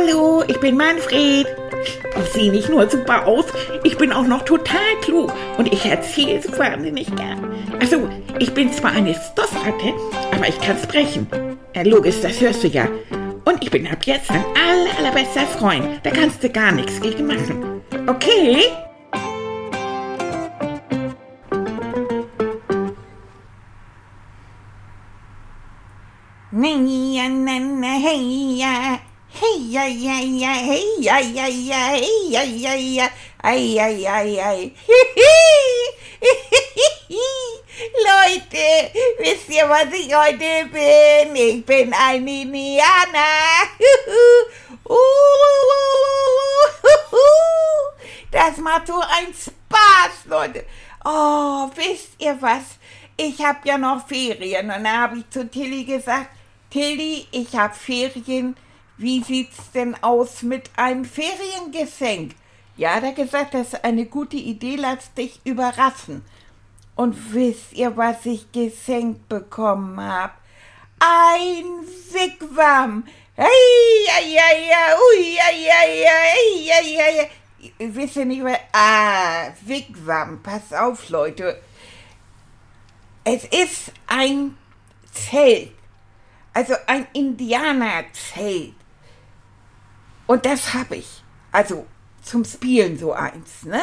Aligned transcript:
Hallo, 0.00 0.42
ich 0.46 0.58
bin 0.60 0.76
Manfred. 0.76 1.46
Ich 2.22 2.32
sehe 2.32 2.50
nicht 2.50 2.68
nur 2.68 2.88
super 2.88 3.26
aus, 3.26 3.44
ich 3.84 3.98
bin 3.98 4.12
auch 4.12 4.26
noch 4.26 4.42
total 4.42 4.96
klug 5.02 5.32
und 5.58 5.72
ich 5.72 5.84
erzähle 5.84 6.38
es 6.38 6.58
wahnsinnig 6.58 7.14
gern. 7.16 7.52
Also, 7.80 8.08
ich 8.38 8.52
bin 8.54 8.72
zwar 8.72 8.92
eine 8.92 9.14
Stoffratte, 9.14 9.92
aber 10.32 10.48
ich 10.48 10.58
kann 10.60 10.78
sprechen. 10.78 11.26
Ja, 11.74 11.82
logisch, 11.82 12.20
das 12.22 12.40
hörst 12.40 12.62
du 12.64 12.68
ja. 12.68 12.88
Und 13.44 13.62
ich 13.62 13.70
bin 13.70 13.86
ab 13.86 13.98
jetzt 14.04 14.30
dein 14.30 14.44
aller, 14.56 14.98
allerbester 14.98 15.46
Freund. 15.46 15.84
Da 16.02 16.10
kannst 16.10 16.42
du 16.42 16.48
gar 16.48 16.72
nichts 16.72 17.00
gegen 17.00 17.26
machen. 17.26 17.82
Okay? 18.06 18.64
Na, 26.52 26.68
na, 26.78 27.58
ja, 29.70 29.86
ja, 29.86 30.18
ja, 30.18 30.52
hey, 30.52 30.84
ja, 30.98 31.18
ja, 31.20 31.46
ja, 31.46 33.08
hey, 33.42 33.74
ja, 33.74 34.20
ja. 34.20 34.50
Leute, 38.08 38.90
wisst 39.18 39.48
ihr, 39.48 39.68
was 39.68 39.92
ich 39.92 40.14
heute 40.14 40.68
bin? 40.72 41.36
Ich 41.36 41.64
bin 41.64 41.94
ein 41.94 42.26
Indianer. 42.26 42.88
Das 48.32 48.58
macht 48.58 48.86
so 48.86 48.94
einen 48.94 49.34
Spaß, 49.34 50.26
Leute. 50.26 50.64
Oh, 51.04 51.68
wisst 51.74 52.10
ihr 52.18 52.40
was? 52.40 52.78
Ich 53.16 53.42
hab 53.44 53.66
ja 53.66 53.76
noch 53.76 54.06
Ferien 54.06 54.70
und 54.70 54.84
da 54.84 55.00
habe 55.00 55.18
ich 55.18 55.28
zu 55.30 55.48
Tilly 55.50 55.82
gesagt, 55.84 56.28
Tilly, 56.70 57.26
ich 57.32 57.54
hab 57.56 57.76
Ferien. 57.76 58.56
Wie 59.00 59.22
sieht's 59.22 59.70
denn 59.72 59.96
aus 60.02 60.42
mit 60.42 60.68
einem 60.76 61.06
Feriengeschenk? 61.06 62.34
Ja, 62.76 62.96
hat 62.96 63.02
er 63.02 63.12
gesagt, 63.12 63.54
das 63.54 63.68
ist 63.68 63.82
eine 63.82 64.04
gute 64.04 64.36
Idee, 64.36 64.76
lass 64.76 65.14
dich 65.14 65.40
überraschen. 65.44 66.22
Und 66.96 67.32
wisst 67.32 67.72
ihr, 67.72 67.96
was 67.96 68.26
ich 68.26 68.52
geschenkt 68.52 69.26
bekommen 69.26 69.98
hab? 69.98 70.38
Ein 70.98 71.64
Wigwam. 72.12 73.04
Hey, 73.36 73.46
ja, 74.06 74.20
ja, 74.20 74.58
ja, 74.68 74.94
ui, 74.94 75.34
ja, 75.34 75.50
ja, 75.50 75.94
ja, 75.94 76.12
ja, 76.60 76.86
ja, 76.86 77.22
ja. 77.22 77.68
Wisst 77.78 78.16
ihr 78.16 78.26
nicht, 78.26 78.44
was? 78.44 78.58
Ah, 78.70 79.48
Wigwam. 79.62 80.42
Pass 80.42 80.74
auf, 80.74 81.08
Leute. 81.08 81.62
Es 83.24 83.44
ist 83.44 83.92
ein 84.08 84.58
Zelt. 85.10 85.72
Also 86.52 86.74
ein 86.86 87.06
Indianerzelt. 87.14 88.74
Und 90.30 90.46
das 90.46 90.74
habe 90.74 90.94
ich. 90.94 91.24
Also 91.50 91.86
zum 92.22 92.44
Spielen 92.44 92.96
so 92.96 93.12
eins, 93.12 93.64
ne? 93.64 93.80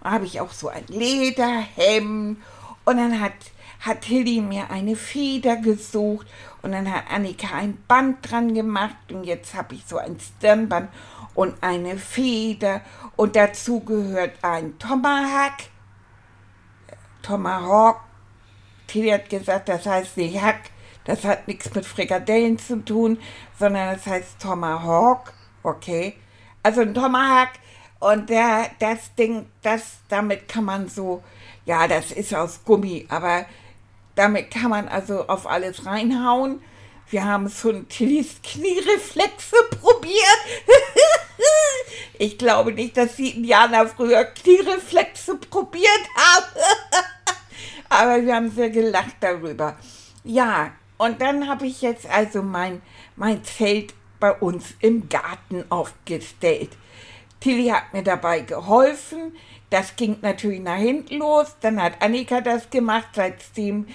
Und 0.00 0.10
habe 0.10 0.24
ich 0.24 0.40
auch 0.40 0.50
so 0.50 0.68
ein 0.68 0.86
Lederhemd. 0.88 2.38
Und 2.86 2.96
dann 2.96 3.20
hat, 3.20 3.34
hat 3.78 4.02
Hilly 4.06 4.40
mir 4.40 4.70
eine 4.70 4.96
Feder 4.96 5.56
gesucht. 5.56 6.26
Und 6.62 6.72
dann 6.72 6.90
hat 6.90 7.10
Annika 7.10 7.54
ein 7.54 7.76
Band 7.86 8.20
dran 8.22 8.54
gemacht. 8.54 9.12
Und 9.12 9.24
jetzt 9.24 9.52
habe 9.52 9.74
ich 9.74 9.84
so 9.84 9.98
ein 9.98 10.18
Stirnband 10.18 10.88
und 11.34 11.62
eine 11.62 11.98
Feder. 11.98 12.80
Und 13.16 13.36
dazu 13.36 13.80
gehört 13.80 14.38
ein 14.40 14.78
Tomahawk. 14.78 15.58
Tomahawk. 17.20 18.00
Tilly 18.86 19.10
hat 19.10 19.28
gesagt, 19.28 19.68
das 19.68 19.84
heißt 19.84 20.16
nicht 20.16 20.40
Hack. 20.40 20.70
Das 21.04 21.22
hat 21.24 21.46
nichts 21.48 21.74
mit 21.74 21.84
Frikadellen 21.84 22.58
zu 22.58 22.82
tun, 22.82 23.18
sondern 23.58 23.94
das 23.94 24.06
heißt 24.06 24.40
Tomahawk. 24.40 25.34
Okay. 25.62 26.14
Also 26.62 26.82
ein 26.82 26.94
Tomahawk 26.94 27.50
und 28.00 28.30
der, 28.30 28.70
das 28.78 29.14
Ding, 29.14 29.46
das, 29.62 29.98
damit 30.08 30.48
kann 30.48 30.64
man 30.64 30.88
so, 30.88 31.22
ja, 31.64 31.86
das 31.86 32.10
ist 32.12 32.34
aus 32.34 32.64
Gummi, 32.64 33.06
aber 33.08 33.46
damit 34.14 34.50
kann 34.50 34.70
man 34.70 34.88
also 34.88 35.26
auf 35.28 35.46
alles 35.46 35.86
reinhauen. 35.86 36.60
Wir 37.10 37.24
haben 37.24 37.48
schon 37.50 37.88
Tillys 37.88 38.40
Kniereflexe 38.42 39.56
probiert. 39.80 40.42
ich 42.18 42.38
glaube 42.38 42.72
nicht, 42.72 42.96
dass 42.96 43.16
die 43.16 43.36
Indianer 43.36 43.86
früher 43.86 44.24
Kniereflexe 44.24 45.36
probiert 45.36 46.02
haben. 46.16 46.46
aber 47.88 48.22
wir 48.24 48.34
haben 48.34 48.50
sehr 48.50 48.70
gelacht 48.70 49.16
darüber. 49.20 49.76
Ja, 50.24 50.72
und 50.98 51.20
dann 51.20 51.48
habe 51.48 51.66
ich 51.66 51.82
jetzt 51.82 52.06
also 52.06 52.42
mein, 52.42 52.80
mein 53.16 53.44
Zelt 53.44 53.94
bei 54.22 54.32
uns 54.34 54.74
im 54.78 55.08
Garten 55.08 55.64
aufgestellt. 55.68 56.70
Tilly 57.40 57.70
hat 57.70 57.92
mir 57.92 58.04
dabei 58.04 58.42
geholfen. 58.42 59.36
Das 59.68 59.96
ging 59.96 60.18
natürlich 60.22 60.60
nach 60.60 60.76
hinten 60.76 61.16
los. 61.16 61.56
Dann 61.60 61.82
hat 61.82 62.00
Annika 62.00 62.40
das 62.40 62.70
gemacht, 62.70 63.08
seitdem, 63.14 63.88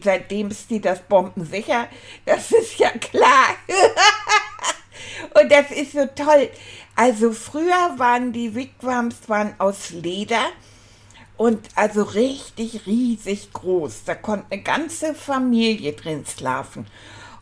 seitdem 0.00 0.52
ist 0.52 0.68
sie 0.68 0.80
das 0.80 1.00
bombensicher. 1.00 1.88
Das 2.24 2.52
ist 2.52 2.78
ja 2.78 2.90
klar. 2.90 3.56
Und 5.34 5.50
das 5.50 5.72
ist 5.72 5.92
so 5.92 6.06
toll. 6.14 6.48
Also 6.94 7.32
früher 7.32 7.94
waren 7.96 8.32
die 8.32 8.54
Wigwams 8.54 9.28
waren 9.28 9.54
aus 9.58 9.90
Leder 9.90 10.46
und 11.36 11.68
also 11.74 12.02
richtig 12.02 12.86
riesig 12.86 13.52
groß. 13.52 14.04
Da 14.04 14.14
konnte 14.14 14.46
eine 14.50 14.62
ganze 14.62 15.14
Familie 15.14 15.92
drin 15.92 16.24
schlafen. 16.24 16.86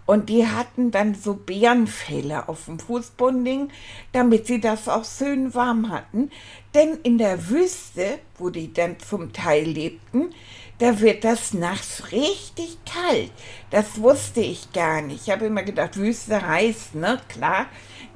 Und 0.06 0.28
die 0.28 0.46
hatten 0.46 0.90
dann 0.90 1.14
so 1.14 1.34
Bärenfelle 1.34 2.48
auf 2.48 2.66
dem 2.66 2.78
Fußboden, 2.78 3.70
damit 4.12 4.46
sie 4.46 4.60
das 4.60 4.88
auch 4.88 5.04
schön 5.04 5.54
warm 5.54 5.90
hatten. 5.90 6.30
Denn 6.74 6.98
in 7.02 7.16
der 7.16 7.48
Wüste, 7.48 8.18
wo 8.36 8.50
die 8.50 8.72
dann 8.72 8.98
zum 9.00 9.32
Teil 9.32 9.64
lebten, 9.64 10.34
da 10.78 11.00
wird 11.00 11.24
das 11.24 11.54
nachts 11.54 12.12
richtig 12.12 12.76
kalt. 12.84 13.30
Das 13.70 14.00
wusste 14.00 14.40
ich 14.40 14.72
gar 14.72 15.00
nicht. 15.00 15.22
Ich 15.22 15.30
habe 15.30 15.46
immer 15.46 15.62
gedacht, 15.62 15.96
Wüste 15.96 16.46
heißt, 16.46 16.96
ne? 16.96 17.20
Klar. 17.28 17.66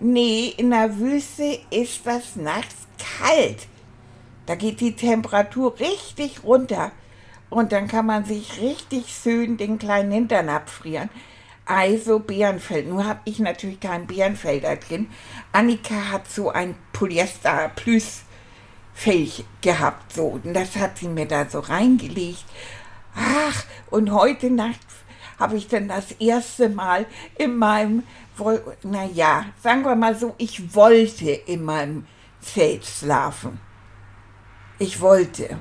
Nee, 0.01 0.53
in 0.57 0.71
der 0.71 0.99
Wüste 0.99 1.61
ist 1.71 2.05
das 2.05 2.37
nachts 2.37 2.87
kalt. 3.21 3.67
Da 4.47 4.57
geht 4.57 4.81
die 4.81 4.97
Temperatur 4.97 5.79
richtig 5.79 6.45
runter. 6.45 6.93
Und 7.49 7.73
dann 7.73 7.89
kann 7.89 8.07
man 8.07 8.25
sich 8.25 8.61
richtig 8.61 9.07
schön 9.09 9.57
den 9.57 9.79
kleinen 9.79 10.13
Hintern 10.13 10.49
abfrieren. 10.49 11.09
Also 11.69 12.19
Bärenfell. 12.19 12.85
Nur 12.85 13.05
habe 13.05 13.21
ich 13.27 13.39
natürlich 13.41 13.79
kein 13.79 14.07
Bärenfell 14.07 14.61
da 14.61 14.75
drin. 14.75 15.11
Annika 15.53 16.11
hat 16.11 16.29
so 16.29 16.51
ein 16.51 16.75
Polyester 16.95 17.71
Plus 17.77 18.23
Fell 18.95 19.29
gehabt 19.61 20.15
so 20.15 20.27
und 20.27 20.55
das 20.55 20.75
hat 20.75 20.99
sie 20.99 21.07
mir 21.07 21.27
da 21.27 21.49
so 21.49 21.61
reingelegt. 21.61 22.45
Ach, 23.15 23.65
und 23.91 24.11
heute 24.11 24.51
Nacht 24.51 24.81
habe 25.39 25.57
ich 25.57 25.69
dann 25.69 25.87
das 25.87 26.13
erste 26.13 26.69
Mal 26.69 27.07
in 27.37 27.57
meinem, 27.57 28.03
naja, 28.83 29.45
sagen 29.63 29.85
wir 29.85 29.95
mal 29.95 30.17
so, 30.17 30.35
ich 30.39 30.75
wollte 30.75 31.31
in 31.31 31.65
meinem 31.65 32.07
Zelt 32.41 32.87
schlafen. 32.87 33.61
Ich 34.81 35.01
wollte. 35.01 35.61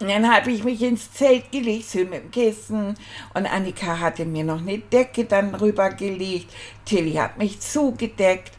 Und 0.00 0.08
dann 0.08 0.32
habe 0.32 0.52
ich 0.52 0.62
mich 0.62 0.80
ins 0.82 1.12
Zelt 1.12 1.50
gelegt, 1.50 1.90
schön 1.90 2.10
mit 2.10 2.22
dem 2.22 2.30
Kissen. 2.30 2.94
Und 3.34 3.46
Annika 3.46 3.98
hatte 3.98 4.24
mir 4.24 4.44
noch 4.44 4.60
eine 4.60 4.78
Decke 4.78 5.24
dann 5.24 5.54
rübergelegt. 5.54 6.52
Tilly 6.84 7.14
hat 7.14 7.36
mich 7.36 7.60
zugedeckt. 7.60 8.52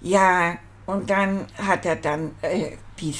Ja, 0.00 0.56
und 0.86 1.10
dann 1.10 1.46
hat 1.58 1.84
er 1.84 1.96
dann 1.96 2.34
äh, 2.40 2.76
die, 2.98 3.14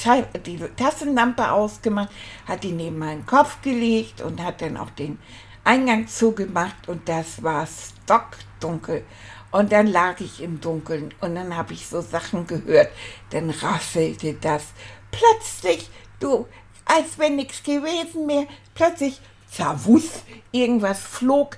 die 0.45 0.57
Tassenlampe 0.75 1.51
ausgemacht, 1.51 2.09
hat 2.47 2.63
die 2.63 2.71
neben 2.71 2.97
meinen 2.97 3.25
Kopf 3.27 3.61
gelegt 3.61 4.21
und 4.21 4.43
hat 4.43 4.61
dann 4.61 4.75
auch 4.75 4.89
den 4.89 5.19
Eingang 5.63 6.07
zugemacht. 6.07 6.89
Und 6.89 7.07
das 7.07 7.43
war 7.43 7.67
stockdunkel. 7.67 9.03
Und 9.51 9.71
dann 9.71 9.85
lag 9.85 10.19
ich 10.19 10.41
im 10.41 10.61
Dunkeln 10.61 11.13
und 11.21 11.35
dann 11.35 11.55
habe 11.55 11.73
ich 11.73 11.87
so 11.87 12.01
Sachen 12.01 12.47
gehört. 12.47 12.89
Dann 13.29 13.51
rasselte 13.51 14.33
das. 14.33 14.65
Plötzlich, 15.11 15.89
du, 16.19 16.47
als 16.89 17.17
wenn 17.17 17.35
nichts 17.35 17.63
gewesen 17.63 18.27
wäre. 18.27 18.47
Plötzlich, 18.73 19.21
zerwuss, 19.49 20.23
irgendwas 20.51 20.99
flog 20.99 21.57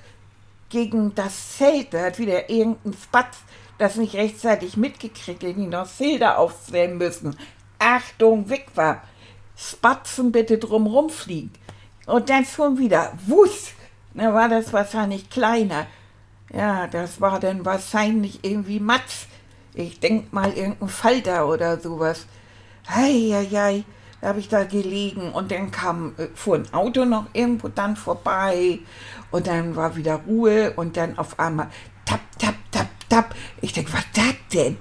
gegen 0.68 1.14
das 1.14 1.56
Zelt. 1.56 1.94
Da 1.94 2.04
hat 2.04 2.18
wieder 2.18 2.48
irgendein 2.48 2.94
Spatz 2.94 3.38
das 3.78 3.96
nicht 3.96 4.14
rechtzeitig 4.14 4.76
mitgekriegt, 4.76 5.42
den 5.42 5.56
die 5.56 5.66
noch 5.66 5.88
Schilder 5.88 6.38
aufstellen 6.38 6.98
müssen. 6.98 7.36
Achtung, 7.78 8.48
weg 8.48 8.66
war. 8.74 9.02
Spatzen 9.56 10.30
bitte 10.30 10.58
drumrum 10.58 11.10
fliegen. 11.10 11.52
Und 12.06 12.28
dann 12.28 12.44
schon 12.44 12.78
wieder, 12.78 13.12
wuss, 13.26 13.72
da 14.14 14.32
war 14.34 14.48
das 14.48 14.72
wahrscheinlich 14.72 15.30
kleiner. 15.30 15.86
Ja, 16.52 16.86
das 16.86 17.20
war 17.20 17.40
dann 17.40 17.64
wahrscheinlich 17.64 18.40
irgendwie 18.42 18.80
Matz. 18.80 19.26
Ich 19.74 19.98
denk 20.00 20.32
mal 20.32 20.52
irgendein 20.52 20.88
Falter 20.88 21.48
oder 21.48 21.80
sowas. 21.80 22.26
Hei, 22.88 23.30
hei, 23.32 23.48
hei 23.50 23.84
da 24.22 24.28
habe 24.28 24.40
ich 24.40 24.48
da 24.48 24.64
gelegen 24.64 25.32
und 25.32 25.50
dann 25.50 25.70
kam, 25.70 26.14
äh, 26.16 26.28
fuhr 26.34 26.56
ein 26.56 26.72
Auto 26.72 27.04
noch 27.04 27.26
irgendwo 27.34 27.68
dann 27.68 27.96
vorbei 27.96 28.78
und 29.30 29.46
dann 29.46 29.76
war 29.76 29.96
wieder 29.96 30.22
Ruhe 30.26 30.72
und 30.76 30.96
dann 30.96 31.18
auf 31.18 31.38
einmal 31.38 31.68
tap, 32.06 32.20
tap, 32.38 32.54
tap, 32.70 32.88
Stapp. 33.12 33.34
Ich 33.60 33.74
denke, 33.74 33.92
was 33.92 34.04
das 34.14 34.34
denn? 34.54 34.78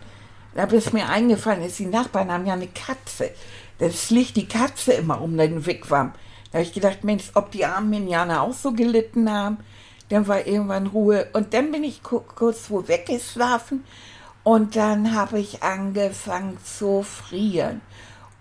Da 0.56 0.64
ist 0.64 0.94
mir 0.94 1.10
eingefallen, 1.10 1.64
ist 1.64 1.80
die 1.80 1.86
Nachbarn 1.86 2.32
haben 2.32 2.46
ja 2.46 2.54
eine 2.54 2.68
Katze. 2.68 3.32
Das 3.78 4.10
liegt 4.10 4.38
die 4.38 4.48
Katze 4.48 4.94
immer 4.94 5.20
um 5.20 5.38
den 5.38 5.66
Wigwam. 5.66 6.14
Da 6.50 6.60
habe 6.60 6.64
ich 6.64 6.72
gedacht, 6.72 7.04
Mensch, 7.04 7.32
ob 7.34 7.52
die 7.52 7.66
armen 7.66 7.92
Indianer 7.92 8.42
auch 8.42 8.54
so 8.54 8.72
gelitten 8.72 9.30
haben. 9.30 9.58
Dann 10.08 10.30
war 10.30 10.48
irgendwann 10.48 10.88
Ruhe. 10.88 11.28
Und 11.34 11.54
dann 11.54 11.74
bin 11.74 11.84
ich 11.84 12.04
kurz 12.04 12.70
wo 12.70 12.88
weggeschlafen. 12.88 13.84
Und 14.44 14.78
dann 14.78 15.14
habe 15.14 15.38
ich 15.38 15.62
angefangen 15.62 16.58
zu 16.64 17.04
frieren. 17.04 17.82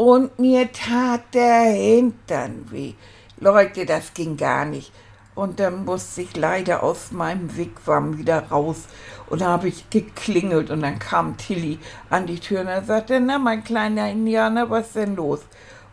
Und 0.02 0.38
mir 0.38 0.72
tat 0.72 1.34
der 1.34 1.64
Hintern 1.64 2.70
weh. 2.70 2.94
Leute, 3.38 3.84
das 3.84 4.14
ging 4.14 4.38
gar 4.38 4.64
nicht. 4.64 4.92
Und 5.34 5.60
dann 5.60 5.84
musste 5.84 6.22
ich 6.22 6.34
leider 6.38 6.82
aus 6.82 7.12
meinem 7.12 7.54
Wigwam 7.54 8.16
wieder 8.16 8.48
raus. 8.48 8.84
Und 9.28 9.42
da 9.42 9.48
habe 9.48 9.68
ich 9.68 9.90
geklingelt 9.90 10.70
und 10.70 10.80
dann 10.80 10.98
kam 10.98 11.36
Tilly 11.36 11.78
an 12.08 12.26
die 12.26 12.40
Tür 12.40 12.62
und 12.62 12.68
er 12.68 12.82
sagte, 12.82 13.20
na, 13.20 13.38
mein 13.38 13.62
kleiner 13.62 14.10
Indianer, 14.10 14.70
was 14.70 14.86
ist 14.86 14.96
denn 14.96 15.16
los? 15.16 15.40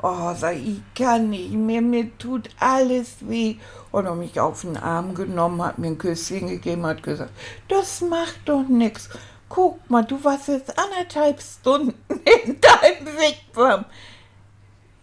Oh, 0.01 0.33
sag 0.33 0.55
ich, 0.55 0.79
kann 0.95 1.31
nicht 1.31 1.51
mehr, 1.51 1.81
mir 1.81 2.17
tut 2.17 2.49
alles 2.61 3.17
weh. 3.27 3.57
Und 3.91 4.05
er 4.05 4.15
mich 4.15 4.39
auf 4.39 4.61
den 4.61 4.77
Arm 4.77 5.15
genommen, 5.15 5.61
hat 5.61 5.79
mir 5.79 5.87
ein 5.87 5.97
Küsschen 5.97 6.47
gegeben, 6.47 6.85
hat 6.85 7.03
gesagt, 7.03 7.33
das 7.67 7.99
macht 7.99 8.39
doch 8.45 8.65
nichts. 8.69 9.09
Guck 9.49 9.89
mal, 9.89 10.03
du 10.03 10.23
warst 10.23 10.47
jetzt 10.47 10.73
anderthalb 10.79 11.41
Stunden 11.41 12.06
in 12.27 12.59
deinem 12.59 13.05
Wigwam. 13.05 13.85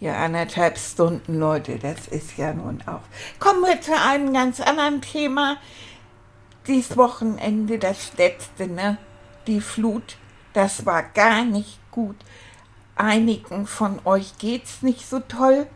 Ja, 0.01 0.17
anderthalb 0.25 0.77
Stunden, 0.77 1.39
Leute, 1.39 1.79
das 1.79 2.09
ist 2.09 2.37
ja 2.37 2.53
nun 2.53 2.83
auch. 2.87 3.01
Kommen 3.39 3.63
wir 3.63 3.81
zu 3.81 3.99
einem 3.99 4.33
ganz 4.33 4.61
anderen 4.61 5.01
Thema. 5.01 5.57
Dies 6.67 6.97
Wochenende, 6.97 7.79
das 7.79 8.13
letzte, 8.19 8.67
ne? 8.67 8.99
Die 9.47 9.61
Flut, 9.61 10.17
das 10.53 10.85
war 10.85 11.03
gar 11.03 11.45
nicht 11.45 11.79
gut. 11.91 12.17
Einigen 12.97 13.67
von 13.67 14.01
euch 14.05 14.37
geht's 14.39 14.83
nicht 14.83 15.09
so 15.09 15.21
toll. 15.21 15.67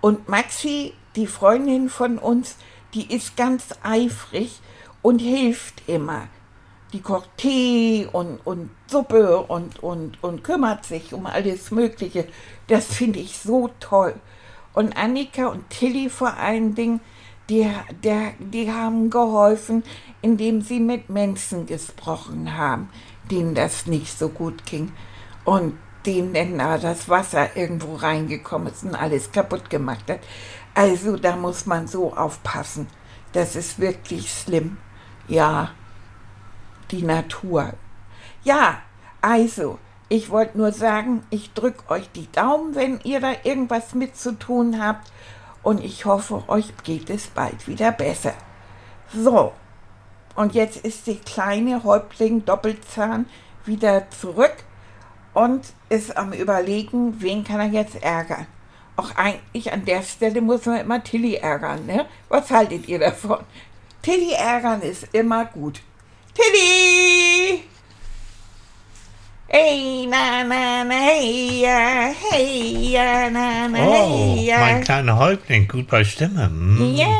Und 0.00 0.28
Maxi, 0.28 0.92
die 1.16 1.26
Freundin 1.26 1.88
von 1.88 2.18
uns, 2.18 2.56
die 2.94 3.12
ist 3.12 3.36
ganz 3.36 3.68
eifrig 3.82 4.60
und 5.02 5.18
hilft 5.18 5.88
immer 5.88 6.28
die 6.94 7.00
kocht 7.00 7.28
Tee 7.36 8.08
und, 8.12 8.38
und 8.46 8.70
Suppe 8.86 9.40
und, 9.40 9.82
und, 9.82 10.22
und 10.22 10.44
kümmert 10.44 10.84
sich 10.84 11.12
um 11.12 11.26
alles 11.26 11.72
Mögliche. 11.72 12.28
Das 12.68 12.86
finde 12.86 13.18
ich 13.18 13.36
so 13.36 13.68
toll. 13.80 14.14
Und 14.74 14.96
Annika 14.96 15.48
und 15.48 15.68
Tilly 15.70 16.08
vor 16.08 16.36
allen 16.36 16.76
Dingen, 16.76 17.00
die, 17.50 17.68
der, 18.04 18.34
die 18.38 18.70
haben 18.70 19.10
geholfen, 19.10 19.82
indem 20.22 20.62
sie 20.62 20.78
mit 20.78 21.10
Menschen 21.10 21.66
gesprochen 21.66 22.56
haben, 22.56 22.88
denen 23.28 23.56
das 23.56 23.86
nicht 23.86 24.16
so 24.16 24.28
gut 24.28 24.64
ging. 24.64 24.92
Und 25.44 25.76
denen 26.06 26.58
da 26.58 26.78
das 26.78 27.08
Wasser 27.08 27.56
irgendwo 27.56 27.96
reingekommen 27.96 28.72
ist 28.72 28.84
und 28.84 28.94
alles 28.94 29.32
kaputt 29.32 29.68
gemacht 29.68 30.08
hat. 30.08 30.20
Also 30.74 31.16
da 31.16 31.34
muss 31.34 31.66
man 31.66 31.88
so 31.88 32.14
aufpassen. 32.14 32.86
Das 33.32 33.56
ist 33.56 33.80
wirklich 33.80 34.30
schlimm. 34.30 34.76
Ja 35.26 35.70
die 36.90 37.02
Natur. 37.02 37.72
Ja, 38.42 38.78
also, 39.20 39.78
ich 40.08 40.30
wollte 40.30 40.58
nur 40.58 40.72
sagen, 40.72 41.24
ich 41.30 41.52
drücke 41.54 41.90
euch 41.90 42.10
die 42.12 42.30
Daumen, 42.30 42.74
wenn 42.74 43.00
ihr 43.04 43.20
da 43.20 43.32
irgendwas 43.42 43.94
mit 43.94 44.16
zu 44.16 44.38
tun 44.38 44.82
habt. 44.82 45.10
Und 45.62 45.82
ich 45.82 46.04
hoffe, 46.04 46.44
euch 46.48 46.72
geht 46.82 47.08
es 47.08 47.28
bald 47.28 47.66
wieder 47.66 47.90
besser. 47.90 48.34
So, 49.12 49.52
und 50.36 50.54
jetzt 50.54 50.84
ist 50.84 51.06
der 51.06 51.16
kleine 51.16 51.84
Häuptling 51.84 52.44
Doppelzahn 52.44 53.26
wieder 53.64 54.10
zurück 54.10 54.54
und 55.32 55.72
ist 55.88 56.16
am 56.16 56.32
Überlegen, 56.32 57.20
wen 57.20 57.44
kann 57.44 57.60
er 57.60 57.66
jetzt 57.66 58.02
ärgern. 58.02 58.46
Auch 58.96 59.16
eigentlich 59.16 59.72
an 59.72 59.84
der 59.84 60.02
Stelle 60.02 60.40
muss 60.40 60.66
man 60.66 60.80
immer 60.80 61.02
Tilly 61.02 61.36
ärgern, 61.36 61.86
ne? 61.86 62.06
Was 62.28 62.50
haltet 62.50 62.88
ihr 62.88 62.98
davon? 62.98 63.38
Tilly 64.02 64.32
ärgern 64.32 64.82
ist 64.82 65.08
immer 65.12 65.44
gut. 65.46 65.80
Tilly! 66.34 67.62
Hey, 69.46 70.06
na, 70.06 70.42
na, 70.42 70.82
na, 70.84 70.94
hey, 70.94 71.60
ja, 71.62 72.10
hey, 72.30 72.90
ja, 72.90 73.30
na, 73.30 73.68
na, 73.68 73.78
Oh, 73.86 73.92
hey, 73.92 74.46
ja. 74.46 74.58
mein 74.58 74.82
kleiner 74.82 75.16
Häuptling, 75.16 75.68
gut 75.68 75.86
bei 75.86 76.02
Stimme. 76.02 76.46
Hm. 76.46 76.94
Ja, 76.96 77.06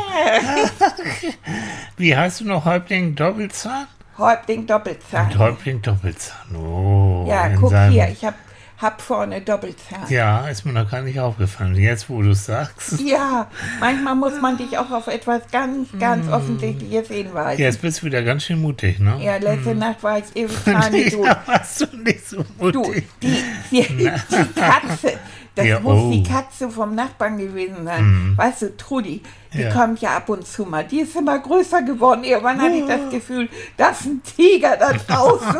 Wie 1.97 2.15
heißt 2.15 2.41
du 2.41 2.45
noch 2.45 2.65
Häuptling 2.65 3.15
Doppelzahn? 3.15 3.87
Häuptling 4.17 4.67
Doppelzahn. 4.67 5.37
Häuptling 5.37 5.81
Doppelzahn. 5.81 6.55
Oh, 6.57 7.25
Ja, 7.29 7.47
guck 7.55 7.69
seinem- 7.71 7.93
hier, 7.93 8.09
ich 8.09 8.25
hab, 8.25 8.33
hab 8.81 9.01
vorne 9.01 9.41
Doppelzahn. 9.41 10.05
Ja, 10.09 10.47
ist 10.47 10.65
mir 10.65 10.73
noch 10.73 10.89
gar 10.91 11.01
nicht 11.01 11.19
aufgefallen. 11.19 11.75
Jetzt, 11.75 12.09
wo 12.09 12.21
du 12.21 12.31
es 12.31 12.45
sagst. 12.45 12.99
Ja, 12.99 13.47
manchmal 13.79 14.15
muss 14.15 14.39
man 14.41 14.57
dich 14.57 14.77
auch 14.77 14.91
auf 14.91 15.07
etwas 15.07 15.41
ganz, 15.51 15.89
ganz 15.99 16.27
Offensichtliches 16.31 17.07
hinweisen. 17.07 17.61
Jetzt 17.61 17.81
bist 17.81 18.01
du 18.01 18.07
wieder 18.07 18.21
ganz 18.23 18.43
schön 18.43 18.61
mutig, 18.61 18.99
ne? 18.99 19.17
Ja, 19.21 19.37
letzte 19.37 19.75
Nacht 19.75 20.03
war 20.03 20.17
ich 20.19 20.25
ewig 20.35 20.63
Zahn 20.63 20.91
tot. 20.91 21.25
Ja, 21.25 21.41
warst 21.45 21.81
du 21.81 21.97
nicht 21.97 22.27
so 22.27 22.43
Du, 22.59 22.79
mutig. 22.83 23.07
die, 23.21 23.43
die, 23.71 23.81
die 23.91 24.59
Katze, 24.59 25.13
das 25.55 25.65
Ja, 25.65 25.79
muss 25.79 26.01
oh. 26.03 26.11
die 26.11 26.23
Katze 26.23 26.69
vom 26.69 26.95
Nachbarn 26.95 27.37
gewesen 27.37 27.85
sein. 27.85 28.33
Weißt 28.35 28.61
du, 28.63 28.75
Trudi, 28.77 29.21
die 29.55 29.61
Ja. 29.63 29.71
kommt 29.71 29.99
ja 30.01 30.17
ab 30.17 30.29
und 30.29 30.45
zu 30.45 30.65
mal. 30.65 30.83
Die 30.83 30.99
ist 31.01 31.15
immer 31.15 31.39
größer 31.39 31.81
geworden. 31.83 32.23
Irgendwann 32.23 32.61
hatte 32.61 32.75
ich 32.75 32.85
das 32.85 33.09
Gefühl, 33.09 33.49
da 33.77 33.89
ist 33.89 34.05
ein 34.05 34.21
Tiger 34.23 34.77
da 34.77 34.91
draußen. 35.07 35.55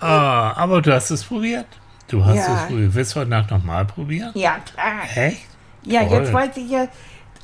Ah, 0.00 0.52
aber 0.56 0.82
du 0.82 0.92
hast 0.94 1.10
es 1.10 1.24
probiert. 1.24 1.66
Du 2.08 2.24
hast 2.24 2.36
Ja. 2.36 2.54
es 2.62 2.66
probiert. 2.68 2.94
Willst 2.94 3.14
du 3.14 3.20
heute 3.20 3.30
Nacht 3.30 3.50
nochmal 3.50 3.84
probieren? 3.84 4.30
ja, 4.34 4.56
klar. 4.58 5.02
Echt? 5.14 5.46
Ja, 5.84 6.04
Toll. 6.04 6.18
jetzt 6.20 6.32
weiß 6.32 6.56
ich 6.56 6.70
ja, 6.70 6.88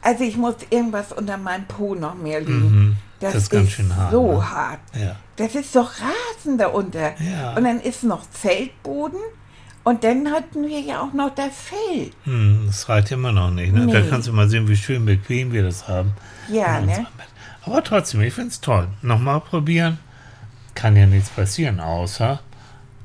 also 0.02 0.24
ich 0.24 0.36
muss 0.36 0.54
irgendwas 0.70 1.12
unter 1.12 1.36
meinem 1.36 1.66
Po 1.66 1.94
noch 1.94 2.14
mehr 2.14 2.40
liegen. 2.40 2.96
Das, 3.20 3.32
Mhm. 3.32 3.34
Das 3.34 3.34
ist 3.42 3.50
ganz 3.50 3.70
schön 3.70 3.94
hart, 3.94 4.12
So 4.12 4.32
ne? 4.32 4.50
hart. 4.50 4.78
Ja. 4.98 5.16
Das 5.36 5.54
ist 5.54 5.76
doch 5.76 5.90
Rasen 5.92 6.56
darunter. 6.58 7.12
Ja. 7.20 7.54
Und 7.56 7.64
dann 7.64 7.80
ist 7.80 8.02
noch 8.02 8.22
Zeltboden. 8.30 9.18
Und 9.82 10.04
dann 10.04 10.30
hatten 10.30 10.66
wir 10.68 10.80
ja 10.80 11.00
auch 11.00 11.12
noch 11.14 11.34
das 11.34 11.52
Feld. 11.56 12.12
Hm, 12.24 12.64
das 12.66 12.88
reicht 12.88 13.10
immer 13.12 13.32
noch 13.32 13.50
nicht. 13.50 13.72
Ne? 13.72 13.86
Da 13.86 14.00
Nee. 14.00 14.08
kannst 14.10 14.28
du 14.28 14.32
mal 14.32 14.48
sehen, 14.48 14.68
wie 14.68 14.76
schön 14.76 15.04
bequem 15.06 15.52
wir 15.52 15.62
das 15.62 15.88
haben. 15.88 16.12
Ja, 16.48 16.80
ne? 16.80 17.06
Aber 17.64 17.82
trotzdem, 17.82 18.20
ich 18.22 18.34
finde 18.34 18.50
es 18.50 18.60
toll. 18.60 18.88
Nochmal 19.02 19.40
probieren. 19.40 19.98
Kann 20.74 20.96
ja 20.96 21.06
nichts 21.06 21.30
passieren, 21.30 21.80
außer 21.80 22.40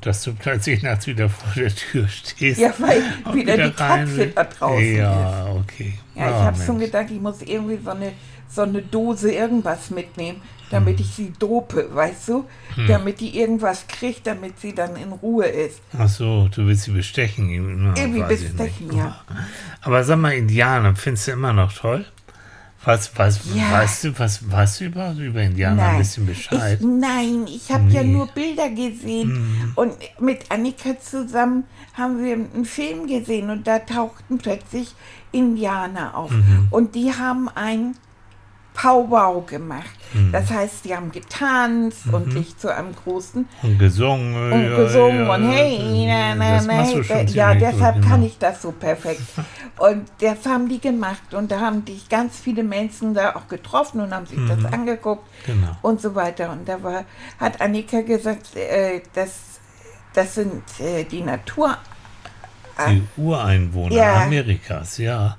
dass 0.05 0.24
du 0.24 0.33
plötzlich 0.33 0.81
nachts 0.83 1.07
wieder 1.07 1.29
vor 1.29 1.51
der 1.55 1.74
Tür 1.74 2.07
stehst. 2.07 2.59
Ja, 2.59 2.74
weil 2.79 3.01
und 3.25 3.35
wieder 3.35 3.55
die 3.55 3.74
rein 3.75 4.05
Katze 4.05 4.27
da 4.27 4.43
draußen 4.43 4.95
Ja, 4.97 5.47
okay. 5.55 5.93
Ja, 6.15 6.27
ich 6.29 6.33
Ah, 6.35 6.43
habe 6.45 6.63
schon 6.63 6.79
gedacht, 6.79 7.07
ich 7.09 7.19
muss 7.19 7.41
irgendwie 7.41 7.79
so 7.83 7.89
eine, 7.91 8.12
so 8.50 8.62
eine 8.62 8.81
Dose 8.81 9.31
irgendwas 9.33 9.89
mitnehmen, 9.89 10.41
damit 10.71 10.97
Hm. 11.00 11.05
ich 11.05 11.13
sie 11.13 11.33
dope, 11.38 11.89
weißt 11.93 12.29
du? 12.29 12.45
Damit 12.88 13.19
die 13.21 13.39
irgendwas 13.39 13.88
kriegt, 13.88 14.27
damit 14.27 14.59
sie 14.59 14.74
dann 14.75 14.95
in 14.97 15.12
Ruhe 15.12 15.45
ist. 15.45 15.79
Ach 15.97 16.09
so, 16.09 16.50
du 16.53 16.65
willst 16.67 16.83
sie 16.83 16.91
bestechen. 16.91 17.47
Na, 17.83 17.95
Irgendwie 17.97 18.19
ich 18.21 18.25
bestechen, 18.27 18.95
ja. 18.95 19.21
Aber 19.81 20.03
sag 20.03 20.17
mal, 20.19 20.33
Indianer, 20.33 20.95
findest 20.95 21.27
du 21.27 21.31
immer 21.31 21.53
noch 21.53 21.71
toll? 21.74 22.05
Was, 22.86 23.12
was, 23.18 23.39
Ja. 23.54 23.72
weißt 23.72 24.04
du, 24.04 24.20
was, 24.20 24.42
du 24.80 24.86
über, 24.86 25.12
über 25.13 25.42
Indianer 25.42 25.84
ein 25.89 25.98
bisschen 25.98 26.25
Bescheid? 26.27 26.80
Ich, 26.80 26.86
nein, 26.86 27.46
ich 27.48 27.72
habe 27.72 27.89
ja 27.89 28.01
Nee. 28.04 28.10
Hm. 28.10 28.13
nur 28.13 28.27
Bilder 28.27 28.70
gesehen. 28.70 29.74
Und 29.75 29.94
mit 30.20 30.51
Annika 30.51 31.00
zusammen 31.00 31.63
haben 31.94 32.24
wir 32.24 32.34
einen 32.34 32.65
Film 32.65 33.08
gesehen 33.08 33.50
und 33.50 33.65
da 33.65 33.80
tauchten 33.80 34.38
plötzlich 34.38 34.94
Indianer 35.32 36.15
auf. 36.15 36.32
Mhm. 36.32 36.68
Und 36.70 36.96
die 36.96 37.12
haben 37.13 37.50
ein 37.50 37.96
Powwow 38.75 39.44
gemacht. 39.46 39.89
Mhm. 40.13 40.32
Das 40.32 40.51
heißt, 40.51 40.86
die 40.86 40.96
haben 40.96 41.12
getanzt 41.12 42.05
und 42.12 42.32
sich 42.32 42.58
zu 42.58 42.74
einem 42.74 42.94
großen 42.96 43.48
Und 43.63 43.79
gesungen. 43.79 44.51
und 44.53 44.63
ja, 44.63 44.75
gesungen 44.77 45.25
ja, 45.25 45.34
und 45.34 45.51
hey, 45.51 46.05
na, 46.08 46.36
na, 46.36 46.62
na, 46.62 46.84
hey, 46.84 47.25
ja, 47.27 47.55
deshalb 47.55 47.96
gut, 47.96 48.03
kann 48.03 48.20
genau. 48.22 48.25
ich 48.27 48.38
das 48.38 48.62
so 48.62 48.72
perfekt. 48.72 49.22
Und 49.77 50.10
das 50.22 50.46
haben 50.46 50.70
die 50.70 50.79
gemacht 50.79 51.34
und 51.34 51.51
da 51.51 51.60
haben 51.60 51.84
dich 51.84 52.08
ganz 52.08 52.39
viele 52.39 52.63
Menschen 52.63 53.13
da 53.13 53.36
auch 53.36 53.50
getroffen 53.50 54.00
und 54.00 54.13
haben 54.13 54.25
sich 54.25 54.39
das 54.48 54.72
angeguckt 54.72 55.27
Genau. 55.46 55.75
und 55.82 56.00
so 56.00 56.15
weiter. 56.15 56.50
Und 56.53 56.70
da 56.70 56.82
war, 56.82 57.03
hat 57.41 57.60
Annika 57.60 58.00
gesagt, 58.00 58.55
äh, 58.55 59.01
das, 59.13 59.60
das 60.13 60.36
sind 60.36 60.63
äh, 60.79 61.03
die 61.03 61.20
Natur. 61.24 61.77
Die 62.88 63.03
Ureinwohner 63.17 63.96
Ja. 63.96 64.24
Amerikas, 64.24 64.98
ja. 64.98 65.36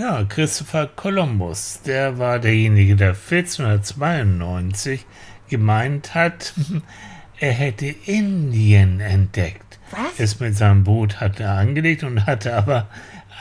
Ja, 0.00 0.24
Christopher 0.24 0.86
Columbus, 0.86 1.82
der 1.82 2.18
war 2.18 2.38
derjenige, 2.38 2.96
der 2.96 3.10
1492 3.10 5.04
gemeint 5.50 6.14
hat, 6.14 6.54
er 7.38 7.52
hätte 7.52 7.94
Indien 8.06 9.00
entdeckt. 9.00 9.78
Was? 9.90 10.18
Ist 10.18 10.40
mit 10.40 10.56
seinem 10.56 10.84
Boot 10.84 11.20
hat 11.20 11.38
er 11.38 11.50
angelegt 11.50 12.02
und 12.02 12.24
hatte 12.24 12.54
aber 12.54 12.88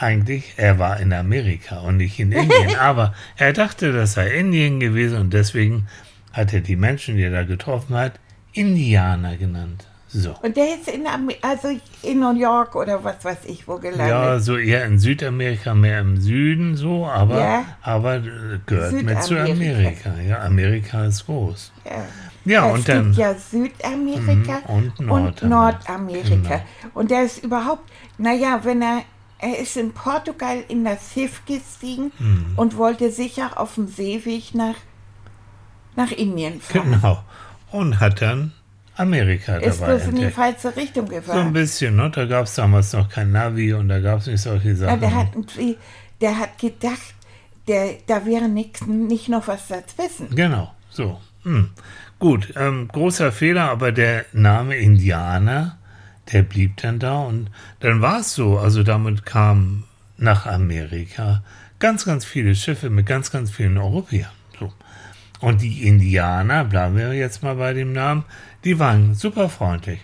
eigentlich, 0.02 0.56
er 0.58 0.80
war 0.80 1.00
in 1.00 1.14
Amerika 1.14 1.80
und 1.80 1.96
nicht 1.96 2.20
in 2.20 2.34
Indien. 2.34 2.76
aber 2.80 3.14
er 3.38 3.54
dachte, 3.54 3.94
das 3.94 4.16
sei 4.16 4.30
Indien 4.30 4.82
gewesen 4.82 5.18
und 5.18 5.34
deswegen 5.34 5.88
hat 6.34 6.52
er 6.52 6.60
die 6.60 6.76
Menschen, 6.76 7.16
die 7.16 7.24
er 7.24 7.32
da 7.32 7.44
getroffen 7.44 7.96
hat, 7.96 8.20
Indianer 8.52 9.38
genannt. 9.38 9.89
So. 10.12 10.34
Und 10.42 10.58
der 10.58 10.74
ist 10.74 10.88
in, 10.88 11.06
Amer 11.06 11.34
also 11.44 11.68
in 12.02 12.20
New 12.20 12.34
York 12.34 12.76
oder 12.76 13.04
was 13.04 13.24
weiß 13.24 13.46
ich 13.46 13.68
wo 13.68 13.78
gelandet. 13.78 14.08
Ja, 14.10 14.40
so 14.40 14.58
eher 14.58 14.84
in 14.86 14.98
Südamerika, 14.98 15.76
mehr 15.76 16.00
im 16.00 16.18
Süden 16.20 16.76
so, 16.76 17.06
aber, 17.06 17.40
Ja. 17.40 17.66
aber 17.84 18.16
äh, 18.16 18.60
gehört 18.66 18.94
mit 19.04 19.22
zu. 19.24 19.40
Amerika. 19.40 20.12
Ja, 20.28 20.40
Amerika 20.40 21.06
ist 21.06 21.28
groß. 21.28 21.72
Ja. 21.86 21.92
Ja, 22.46 22.68
es 22.70 22.74
und 22.74 22.90
dann. 22.90 23.04
gibt 23.06 23.18
ja 23.18 23.36
Südamerika 23.36 24.62
Mhm, 24.68 24.74
und 24.76 25.00
und 25.00 25.08
Nordamerika. 25.08 25.48
Nordamerika. 25.48 26.30
Genau. 26.56 26.92
Und 26.96 27.12
der 27.12 27.24
ist 27.26 27.44
überhaupt, 27.44 27.88
naja, 28.18 28.62
wenn 28.64 28.82
er, 28.82 29.04
er 29.38 29.60
ist 29.60 29.78
in 29.78 29.92
Portugal 29.94 30.64
in 30.70 30.86
das 30.86 31.14
Schiff 31.14 31.44
gestiegen 31.46 32.12
Mhm. 32.18 32.54
und 32.56 32.78
wollte 32.78 33.12
sicher 33.12 33.60
auf 33.60 33.76
dem 33.76 33.88
Seeweg 33.88 34.56
nach, 34.56 34.76
nach 35.96 36.12
Indien 36.12 36.62
fahren. 36.62 36.94
Genau. 36.94 37.20
Und 37.72 38.00
hat 38.00 38.22
dann 38.24 38.54
Amerika 39.00 39.58
Ist 39.58 39.82
dabei 39.82 39.96
bloß 39.98 40.08
in 40.10 40.16
die 40.18 40.30
falsche 40.30 40.76
Richtung 40.76 41.08
So 41.08 41.14
ein 41.16 41.20
gefahren. 41.22 41.54
bisschen, 41.54 41.96
ne? 41.96 42.12
Da 42.14 42.26
gab 42.26 42.46
es 42.46 42.56
damals 42.56 42.94
noch 42.94 43.10
kein 43.10 43.32
Navi 43.32 43.74
und 43.74 43.90
da 43.90 44.00
gab 44.00 44.20
es 44.20 44.28
nicht 44.28 44.42
solche 44.42 44.70
Ja, 44.70 44.76
Sachen. 44.76 45.00
der, 45.00 45.16
hat, 45.16 45.28
der 46.22 46.40
hat 46.40 46.58
gedacht, 46.60 47.16
der, 47.68 47.98
da 48.08 48.26
wäre 48.26 48.50
nix, 48.50 48.86
nicht 48.86 49.30
noch 49.30 49.48
was 49.48 49.68
dazwischen. 49.68 50.36
Genau, 50.36 50.74
so. 50.90 51.20
Hm. 51.44 51.70
Gut, 52.20 52.54
ähm, 52.58 52.90
großer 52.92 53.32
Fehler, 53.32 53.70
aber 53.70 53.92
der 53.94 54.26
Name 54.34 54.76
Indianer, 54.76 55.78
der 56.34 56.42
blieb 56.44 56.78
dann 56.78 57.00
da 57.00 57.20
und 57.22 57.50
dann 57.80 58.02
war 58.02 58.20
es 58.20 58.34
so. 58.36 58.58
Also 58.60 58.84
damit 58.84 59.26
kamen 59.26 59.86
nach 60.18 60.46
Amerika 60.46 61.42
ganz, 61.80 62.04
ganz 62.04 62.26
viele 62.26 62.56
Schiffe 62.56 62.90
mit 62.90 63.06
ganz, 63.06 63.32
ganz 63.32 63.52
vielen 63.52 63.78
Europäern. 63.78 64.32
Und 65.40 65.62
die 65.62 65.88
Indianer, 65.88 66.66
bleiben 66.66 66.98
wir 66.98 67.14
jetzt 67.14 67.44
mal 67.44 67.56
bei 67.56 67.74
dem 67.74 67.94
Namen, 67.94 68.26
die 68.64 68.78
waren 68.80 69.16
super 69.16 69.50
freundlich. 69.50 70.00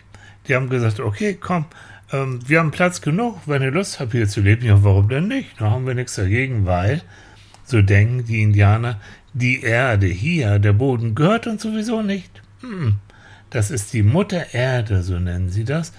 Die 0.48 0.56
haben 0.56 0.70
gesagt, 0.70 1.00
okay, 1.00 1.38
komm, 1.39 1.65
ähm, 2.13 2.39
wir 2.48 2.60
haben 2.60 2.72
Platz 2.72 3.01
genug, 3.01 3.39
wenn 3.46 3.62
ihr 3.62 3.72
Lust 3.72 4.00
habt, 4.00 4.13
hier 4.13 4.27
zu 4.27 4.42
leben. 4.42 4.65
Ja, 4.65 4.84
warum 4.84 5.10
denn 5.10 5.27
nicht? 5.27 5.60
Da 5.60 5.72
haben 5.72 5.88
wir 5.88 5.96
nichts 5.96 6.15
dagegen, 6.15 6.65
weil 6.65 7.01
so 7.63 7.82
denken 7.82 8.25
die 8.25 8.42
Indianer, 8.42 9.00
die 9.34 9.62
Erde 9.62 10.08
hier, 10.08 10.60
der 10.60 10.74
Boden 10.74 11.15
gehört 11.15 11.48
uns 11.48 11.63
sowieso 11.63 12.01
nicht. 12.01 12.42
Hm. 12.62 12.96
Das 13.50 13.72
ist 13.72 13.94
die 13.94 14.04
Mutter 14.04 14.54
Erde, 14.54 15.04
so 15.04 15.18
nennen 15.18 15.50
sie 15.50 15.63
das. 15.63 15.94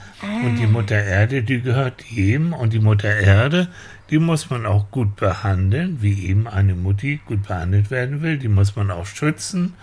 Und 0.44 0.56
die 0.56 0.66
Mutter 0.66 1.02
Erde, 1.02 1.42
die 1.42 1.62
gehört 1.62 2.02
jedem. 2.02 2.52
Und 2.52 2.72
die 2.72 2.80
Mutter 2.80 3.08
Erde, 3.08 3.68
die 4.10 4.18
muss 4.18 4.50
man 4.50 4.66
auch 4.66 4.90
gut 4.90 5.16
behandeln, 5.16 5.98
wie 6.00 6.26
eben 6.26 6.46
eine 6.46 6.74
Mutti 6.74 7.20
gut 7.26 7.48
behandelt 7.48 7.90
werden 7.90 8.22
will. 8.22 8.38
Die 8.38 8.48
muss 8.48 8.76
man 8.76 8.90
auch 8.90 9.06
schützen. 9.06 9.74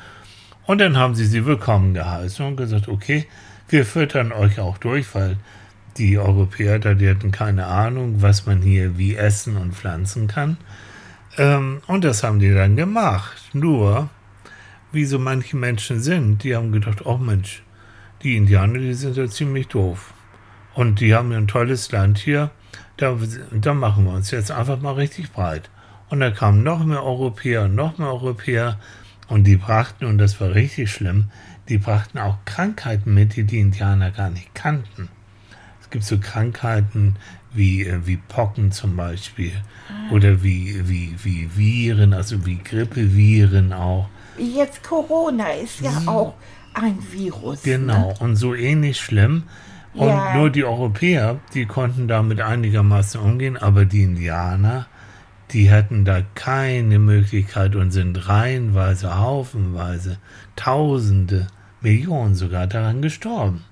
Und 0.66 0.80
dann 0.80 0.98
haben 0.98 1.16
sie 1.16 1.26
sie 1.26 1.46
willkommen 1.46 1.94
geheißen 1.94 2.46
und 2.46 2.56
gesagt, 2.56 2.88
okay, 2.88 3.28
wir 3.68 3.86
füttern 3.86 4.32
euch 4.32 4.60
auch 4.60 4.78
durch, 4.78 5.14
weil 5.14 5.38
die 5.98 6.18
Europäer, 6.18 6.80
da 6.80 6.94
die 6.94 7.10
hatten 7.10 7.32
keine 7.32 7.66
Ahnung, 7.66 8.22
was 8.22 8.46
man 8.46 8.62
hier 8.62 8.98
wie 8.98 9.16
essen 9.16 9.58
und 9.58 9.76
pflanzen 9.76 10.28
kann. 10.28 10.58
Ähm, 11.38 11.82
und 11.88 12.04
das 12.04 12.24
haben 12.24 12.40
die 12.40 12.54
dann 12.54 12.76
gemacht. 12.76 13.42
Nur, 13.54 14.10
wie 14.92 15.06
so 15.06 15.20
manche 15.20 15.58
Menschen 15.58 16.00
sind, 16.00 16.44
die 16.44 16.56
haben 16.56 16.72
gedacht, 16.72 17.06
oh 17.06 17.18
Mensch, 17.18 17.64
die 18.22 18.38
Indianer, 18.38 18.80
die 18.80 18.94
sind 18.94 19.18
ja 19.18 19.28
ziemlich 19.28 19.68
doof. 19.68 20.14
Und 20.74 21.02
die 21.02 21.14
haben 21.14 21.32
ja 21.32 21.38
ein 21.38 21.48
tolles 21.48 21.92
Land 21.92 22.18
hier, 22.20 22.52
da, 22.98 23.18
da 23.52 23.74
machen 23.74 24.06
wir 24.06 24.14
uns 24.14 24.32
jetzt 24.32 24.52
einfach 24.52 24.80
mal 24.82 24.94
richtig 24.94 25.32
breit. 25.32 25.70
Und 26.10 26.20
da 26.20 26.30
kamen 26.32 26.64
noch 26.64 26.84
mehr 26.86 27.04
Europäer 27.04 27.64
und 27.64 27.76
noch 27.76 27.98
mehr 27.98 28.10
Europäer 28.10 28.80
und 29.28 29.46
die 29.46 29.56
brachten, 29.58 30.06
und 30.06 30.18
das 30.18 30.40
war 30.40 30.54
richtig 30.54 30.92
schlimm, 30.92 31.26
die 31.70 31.78
brachten 31.78 32.20
auch 32.20 32.38
Krankheiten 32.46 33.14
mit, 33.14 33.36
die 33.36 33.46
die 33.46 33.60
Indianer 33.60 34.12
gar 34.12 34.30
nicht 34.30 34.54
kannten. 34.54 35.10
Es 35.82 35.90
gibt 35.90 36.04
so 36.04 36.20
Krankheiten 36.20 37.16
wie, 37.54 37.84
äh, 37.86 38.06
wie 38.06 38.18
Pocken 38.18 38.72
zum 38.72 38.96
Beispiel 38.96 39.54
oder 40.12 40.44
wie, 40.44 40.88
wie, 40.88 41.16
wie 41.24 41.50
Viren, 41.56 42.14
also 42.14 42.46
wie 42.46 42.58
Grippeviren 42.58 43.74
auch. 43.74 44.10
Wie 44.38 44.58
jetzt 44.58 44.84
Corona 44.84 45.52
ist 45.52 45.82
ja 45.82 45.92
auch 46.06 46.34
ein 46.74 46.98
Virus. 47.12 47.64
Mhm. 47.66 47.70
Genau, 47.70 48.08
Ne? 48.10 48.16
und 48.20 48.36
so 48.36 48.54
ähnlich 48.56 49.00
schlimm. 49.00 49.44
Und 49.94 50.08
Ja. 50.10 50.36
nur 50.36 50.50
die 50.50 50.64
Europäer, 50.66 51.40
die 51.54 51.66
konnten 51.66 52.08
damit 52.08 52.42
einigermaßen 52.42 53.22
umgehen, 53.22 53.58
aber 53.58 53.86
die 53.86 54.04
Indianer, 54.04 54.88
die 55.52 55.72
hatten 55.72 56.04
da 56.04 56.22
keine 56.34 56.98
Möglichkeit 56.98 57.76
und 57.76 57.92
sind 57.92 58.28
reihenweise, 58.28 59.20
haufenweise, 59.20 60.18
Tausende, 60.56 61.48
Millionen 61.82 62.34
sogar 62.36 62.66
daran 62.68 63.02
gestorben. 63.02 63.64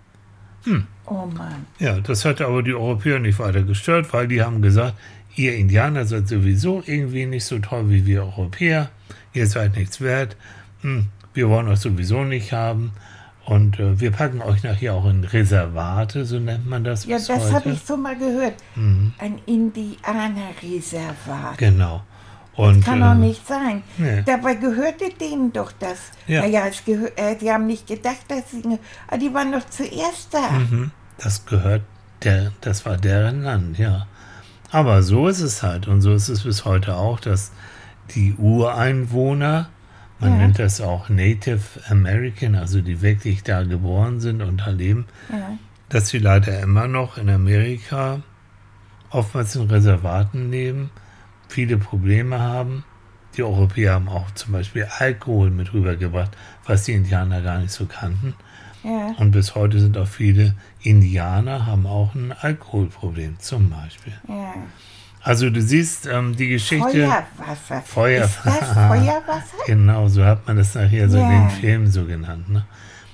Oh 1.05 1.25
Mann. 1.25 1.65
Ja, 1.79 1.99
das 1.99 2.23
hat 2.23 2.39
aber 2.41 2.61
die 2.61 2.73
Europäer 2.73 3.19
nicht 3.19 3.39
weiter 3.39 3.63
gestört, 3.63 4.13
weil 4.13 4.27
die 4.27 4.43
haben 4.43 4.61
gesagt, 4.61 4.95
ihr 5.35 5.55
Indianer 5.55 6.05
seid 6.05 6.27
sowieso 6.27 6.83
irgendwie 6.85 7.25
nicht 7.25 7.45
so 7.45 7.57
toll 7.59 7.89
wie 7.89 8.05
wir 8.05 8.23
Europäer, 8.23 8.89
ihr 9.33 9.47
seid 9.47 9.75
nichts 9.75 10.01
wert, 10.01 10.35
hm, 10.81 11.07
wir 11.33 11.49
wollen 11.49 11.67
euch 11.67 11.79
sowieso 11.79 12.23
nicht 12.23 12.53
haben 12.53 12.91
und 13.45 13.79
äh, 13.79 13.99
wir 13.99 14.11
packen 14.11 14.41
euch 14.41 14.63
nachher 14.63 14.93
auch 14.93 15.09
in 15.09 15.23
Reservate, 15.23 16.25
so 16.25 16.39
nennt 16.39 16.67
man 16.67 16.83
das 16.83 17.05
Ja, 17.05 17.17
das 17.17 17.51
habe 17.51 17.71
ich 17.71 17.81
so 17.81 17.97
mal 17.97 18.15
gehört. 18.17 18.55
Mhm. 18.75 19.13
Ein 19.17 19.39
Indianerreservat. 19.45 21.57
Genau. 21.57 22.03
Und, 22.55 22.83
Kann 22.83 22.99
doch 22.99 23.13
äh, 23.13 23.15
nicht 23.15 23.47
sein. 23.47 23.81
nee. 23.97 24.21
Dabei 24.25 24.55
gehörte 24.55 25.09
denen 25.19 25.53
doch 25.53 25.71
das. 25.71 26.11
Ja. 26.27 26.41
Naja, 26.41 26.67
es 26.67 26.83
gehör, 26.85 27.09
äh, 27.15 27.35
die 27.35 27.51
haben 27.51 27.65
nicht 27.65 27.87
gedacht, 27.87 28.25
dass 28.27 28.51
sie. 28.51 28.61
Ah, 29.07 29.17
die 29.17 29.33
waren 29.33 29.51
doch 29.51 29.67
zuerst 29.69 30.33
da. 30.33 30.51
Mhm. 30.51 30.91
Das 31.17 31.45
gehört, 31.45 31.81
der, 32.23 32.51
das 32.61 32.85
war 32.85 32.97
deren 32.97 33.41
Land, 33.43 33.79
ja. 33.79 34.05
Aber 34.69 35.01
so 35.01 35.27
ist 35.27 35.41
es 35.41 35.63
halt 35.63 35.87
und 35.87 36.01
so 36.01 36.13
ist 36.13 36.29
es 36.29 36.43
bis 36.43 36.65
heute 36.65 36.95
auch, 36.95 37.19
dass 37.19 37.51
die 38.15 38.35
Ureinwohner, 38.35 39.69
man 40.21 40.31
Ja. 40.31 40.37
nennt 40.37 40.59
das 40.59 40.79
auch 40.81 41.09
Native 41.09 41.59
American, 41.89 42.55
also 42.55 42.81
die 42.81 43.01
wirklich 43.01 43.43
da 43.43 43.63
geboren 43.63 44.19
sind 44.19 44.41
und 44.41 44.57
da 44.61 44.69
leben, 44.69 45.05
Ja. 45.31 45.57
dass 45.89 46.07
sie 46.09 46.19
leider 46.19 46.59
immer 46.61 46.87
noch 46.87 47.17
in 47.17 47.29
Amerika 47.29 48.21
oftmals 49.09 49.55
in 49.55 49.63
Reservaten 49.69 50.51
leben, 50.51 50.89
viele 51.49 51.77
Probleme 51.77 52.39
haben. 52.39 52.83
Die 53.35 53.43
Europäer 53.43 53.93
haben 53.93 54.07
auch 54.09 54.31
zum 54.31 54.53
Beispiel 54.53 54.87
Alkohol 54.99 55.49
mit 55.51 55.73
rübergebracht, 55.73 56.31
was 56.65 56.83
die 56.83 56.93
Indianer 56.93 57.41
gar 57.41 57.59
nicht 57.59 57.71
so 57.71 57.85
kannten. 57.85 58.35
Ja. 58.83 59.13
Und 59.17 59.31
bis 59.31 59.53
heute 59.55 59.79
sind 59.79 59.97
auch 59.97 60.07
viele 60.07 60.55
Indianer 60.81 61.65
haben 61.65 61.85
auch 61.85 62.15
ein 62.15 62.31
Alkoholproblem 62.31 63.39
zum 63.39 63.69
Beispiel. 63.69 64.13
ja. 64.27 64.53
Also 65.23 65.49
du 65.49 65.61
siehst 65.61 66.07
ähm, 66.07 66.35
die 66.35 66.47
Geschichte. 66.49 66.89
Feuerwasser. 67.37 67.81
Feuer- 67.85 68.23
Ist 68.25 68.39
das 68.43 68.55
Feuerwasser? 68.73 69.57
Genau, 69.67 70.07
so 70.07 70.25
hat 70.25 70.47
man 70.47 70.57
das 70.57 70.73
nachher 70.75 71.09
so 71.09 71.17
in 71.19 71.29
den 71.29 71.49
Filmen 71.51 71.87
so 71.91 72.05
genannt. 72.05 72.49
Ne? 72.49 72.65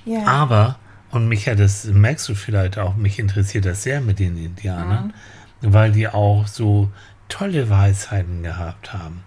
Ja. 0.06 0.24
Aber, 0.26 0.78
und 1.10 1.28
mich 1.28 1.46
hat 1.48 1.58
das, 1.58 1.84
merkst 1.84 2.28
du 2.28 2.34
vielleicht 2.34 2.78
auch, 2.78 2.96
mich 2.96 3.18
interessiert 3.18 3.66
das 3.66 3.82
sehr 3.82 4.00
mit 4.00 4.18
den 4.18 4.36
Indianern, 4.42 5.12
weil 5.60 5.92
die 5.92 6.08
auch 6.08 6.46
so 6.46 6.90
tolle 7.28 7.68
Weisheiten 7.68 8.42
gehabt 8.42 8.92
haben 8.94 9.22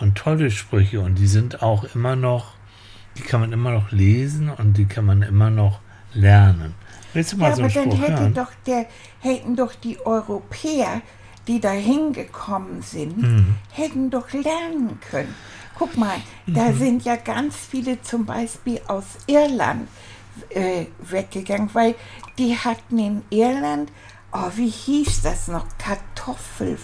und 0.00 0.16
tolle 0.18 0.50
Sprüche 0.50 1.00
und 1.00 1.14
die 1.16 1.28
sind 1.28 1.62
auch 1.62 1.84
immer 1.94 2.16
noch, 2.16 2.54
die 3.16 3.22
kann 3.22 3.40
man 3.40 3.52
immer 3.52 3.70
noch 3.70 3.92
lesen 3.92 4.48
und 4.50 4.76
die 4.76 4.86
kann 4.86 5.04
man 5.04 5.22
immer 5.22 5.50
noch 5.50 5.78
lernen. 6.12 6.74
Willst 7.12 7.32
du 7.32 7.36
mal 7.38 7.50
Ja, 7.50 7.56
so 7.56 7.62
aber 7.62 7.70
einen 7.72 7.74
dann 7.90 7.92
Spruch 7.92 8.08
hätte 8.08 8.20
hören? 8.22 8.34
doch 8.34 8.50
der, 8.66 8.86
hätten 9.20 9.56
doch 9.56 9.74
die 9.76 9.98
Europäer, 10.04 11.00
die 11.48 11.60
da 11.60 11.70
hingekommen 11.70 12.82
sind, 12.82 13.18
Mhm. 13.18 13.54
hätten 13.72 14.10
doch 14.10 14.32
lernen 14.32 14.98
können. 15.10 15.34
Guck 15.78 15.96
mal, 15.96 16.16
da 16.46 16.70
Mhm. 16.70 16.78
sind 16.78 17.04
ja 17.04 17.16
ganz 17.16 17.54
viele 17.56 18.00
zum 18.02 18.24
Beispiel 18.26 18.80
aus 18.88 19.04
Irland 19.26 19.88
äh, 20.50 20.84
weggegangen, 21.00 21.70
weil 21.72 21.94
die 22.38 22.54
hatten 22.56 22.98
in 22.98 23.22
Irland, 23.30 23.90
oh, 24.32 24.50
wie 24.56 24.68
hieß 24.68 25.22
das 25.22 25.48
noch, 25.48 25.66
Kartoffel. 25.78 26.76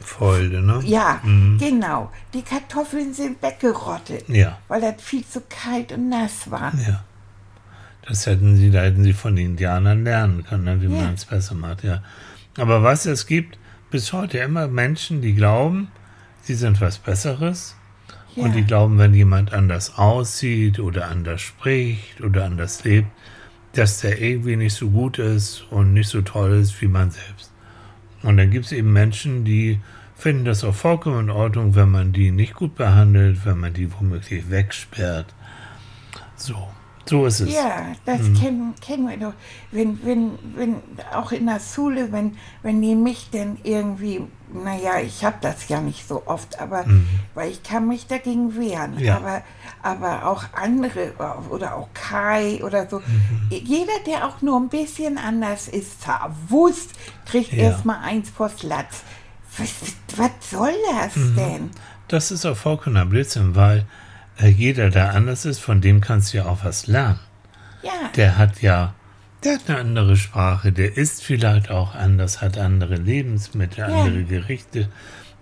Folge, 0.00 0.60
ne? 0.60 0.80
Ja, 0.84 1.20
Mhm. 1.22 1.58
genau. 1.58 2.10
Die 2.34 2.42
Kartoffeln 2.42 3.14
sind 3.14 3.40
weggerottet, 3.42 4.28
Ja, 4.28 4.58
weil 4.66 4.80
das 4.80 4.94
viel 5.02 5.24
zu 5.26 5.40
kalt 5.48 5.92
und 5.92 6.08
nass 6.08 6.50
war. 6.50 6.72
ja. 6.86 7.04
Das 8.08 8.26
hätten 8.26 8.56
sie, 8.56 8.70
da 8.72 8.80
hätten 8.82 9.04
sie 9.04 9.12
von 9.12 9.36
den 9.36 9.50
Indianern 9.50 10.02
lernen 10.04 10.44
können, 10.44 10.64
ne, 10.64 10.80
wie 10.82 10.86
Ja. 10.86 11.02
man 11.04 11.14
es 11.14 11.24
besser 11.26 11.54
macht, 11.54 11.84
ja. 11.84 12.02
Aber 12.58 12.82
was 12.82 13.06
es 13.06 13.26
gibt 13.26 13.56
bis 13.90 14.12
heute 14.12 14.38
immer 14.38 14.68
Menschen, 14.68 15.20
die 15.20 15.34
glauben, 15.34 15.88
sie 16.42 16.54
sind 16.54 16.80
was 16.80 16.98
Besseres 16.98 17.76
Ja. 18.36 18.44
und 18.44 18.52
die 18.54 18.64
glauben, 18.64 18.98
wenn 18.98 19.14
jemand 19.14 19.52
anders 19.52 19.98
aussieht 19.98 20.78
oder 20.78 21.08
anders 21.08 21.40
spricht 21.40 22.20
oder 22.20 22.44
anders 22.44 22.84
lebt, 22.84 23.08
dass 23.72 24.00
der 24.00 24.20
irgendwie 24.20 24.56
nicht 24.56 24.74
so 24.74 24.90
gut 24.90 25.18
ist 25.18 25.64
und 25.70 25.92
nicht 25.94 26.08
so 26.08 26.22
toll 26.22 26.52
ist 26.52 26.80
wie 26.80 26.88
man 26.88 27.10
selbst. 27.10 27.52
Und 28.22 28.36
dann 28.36 28.50
gibt 28.50 28.66
es 28.66 28.72
eben 28.72 28.92
Menschen, 28.92 29.44
die 29.44 29.80
finden 30.16 30.44
das 30.44 30.64
auch 30.64 30.74
vollkommen 30.74 31.20
in 31.20 31.30
Ordnung, 31.30 31.74
wenn 31.74 31.90
man 31.90 32.12
die 32.12 32.30
nicht 32.30 32.54
gut 32.54 32.74
behandelt, 32.76 33.44
wenn 33.46 33.58
man 33.58 33.72
die 33.72 33.90
womöglich 33.92 34.50
wegsperrt. 34.50 35.34
So, 36.36 36.68
so 37.10 37.26
ist 37.26 37.40
es. 37.40 37.52
Ja, 37.52 37.86
das 38.06 38.20
kennen, 38.40 38.72
kennen 38.80 39.08
wir 39.08 39.16
doch. 39.16 39.34
Wenn, 39.72 39.98
wenn, 40.04 40.30
wenn, 40.54 40.76
auch 41.12 41.32
in 41.32 41.46
der 41.46 41.58
Schule, 41.60 42.12
wenn, 42.12 42.36
wenn 42.62 42.80
die 42.80 42.94
mich 42.94 43.30
denn 43.30 43.58
irgendwie, 43.64 44.22
naja, 44.52 45.00
ich 45.00 45.24
habe 45.24 45.36
das 45.40 45.68
ja 45.68 45.80
nicht 45.80 46.06
so 46.06 46.22
oft, 46.26 46.60
aber 46.60 46.84
weil 47.34 47.50
ich 47.50 47.62
kann 47.64 47.88
mich 47.88 48.06
dagegen 48.06 48.56
wehren. 48.56 48.96
Ja. 48.98 49.16
Aber, 49.16 49.42
aber 49.82 50.26
auch 50.26 50.44
andere 50.52 51.12
oder 51.50 51.74
auch 51.74 51.88
Kai 51.94 52.62
oder 52.62 52.88
so. 52.88 53.02
Jeder, 53.50 53.92
der 54.06 54.26
auch 54.28 54.40
nur 54.40 54.58
ein 54.60 54.68
bisschen 54.68 55.18
anders 55.18 55.66
ist, 55.68 56.02
verwusst, 56.02 56.90
kriegt 57.26 57.52
Ja. 57.52 57.64
erstmal 57.70 57.98
eins 58.04 58.30
vors 58.30 58.62
Latz. 58.62 59.02
Was, 59.58 59.70
was 60.16 60.30
soll 60.48 60.74
das 60.92 61.14
denn? 61.36 61.70
Das 62.06 62.30
ist 62.30 62.46
auch 62.46 62.56
vollkommener 62.56 63.04
Blödsinn, 63.04 63.56
weil 63.56 63.78
äh, 63.78 63.82
jeder, 64.48 64.90
der 64.90 65.14
anders 65.14 65.44
ist, 65.44 65.58
von 65.60 65.80
dem 65.80 66.00
kannst 66.00 66.32
du 66.32 66.38
ja 66.38 66.46
auch 66.46 66.64
was 66.64 66.86
lernen. 66.86 67.18
Ja, 67.82 67.90
Der 68.16 68.36
hat 68.38 68.60
ja, 68.62 68.94
der 69.44 69.54
hat 69.54 69.68
eine 69.70 69.78
andere 69.78 70.16
Sprache, 70.16 70.70
der 70.72 70.96
isst 70.96 71.22
vielleicht 71.24 71.70
auch 71.70 71.94
anders, 71.94 72.42
hat 72.42 72.58
andere 72.58 72.96
Lebensmittel, 72.96 73.78
Ja. 73.80 73.86
andere 73.86 74.24
Gerichte, 74.24 74.88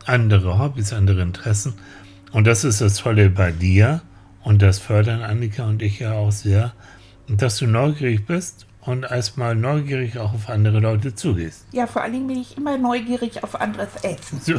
andere 0.07 0.59
Hobbys, 0.59 0.93
andere 0.93 1.23
Interessen. 1.23 1.75
Und 2.33 2.47
das 2.47 2.63
ist 2.65 2.81
das 2.81 2.95
Tolle 2.97 3.31
bei 3.31 3.51
dir 3.53 4.03
und 4.43 4.63
das 4.63 4.79
fördern 4.79 5.23
Annika 5.23 5.65
und 5.65 5.83
ich 5.83 5.99
ja 5.99 6.13
auch 6.13 6.31
sehr, 6.31 6.73
dass 7.29 7.57
du 7.59 7.67
neugierig 7.67 8.25
bist 8.27 8.67
und 8.83 9.03
erstmal 9.05 9.55
neugierig 9.55 10.19
auch 10.19 10.33
auf 10.33 10.49
andere 10.49 10.81
Leute 10.81 11.15
zugehst. 11.15 11.67
ja, 11.73 11.87
vor 11.87 12.03
allem 12.03 12.27
bin 12.29 12.41
ich 12.41 12.57
immer 12.57 12.79
neugierig 12.79 13.43
auf 13.45 13.61
anderes 13.61 13.89
Essen. 14.03 14.41
So. 14.43 14.55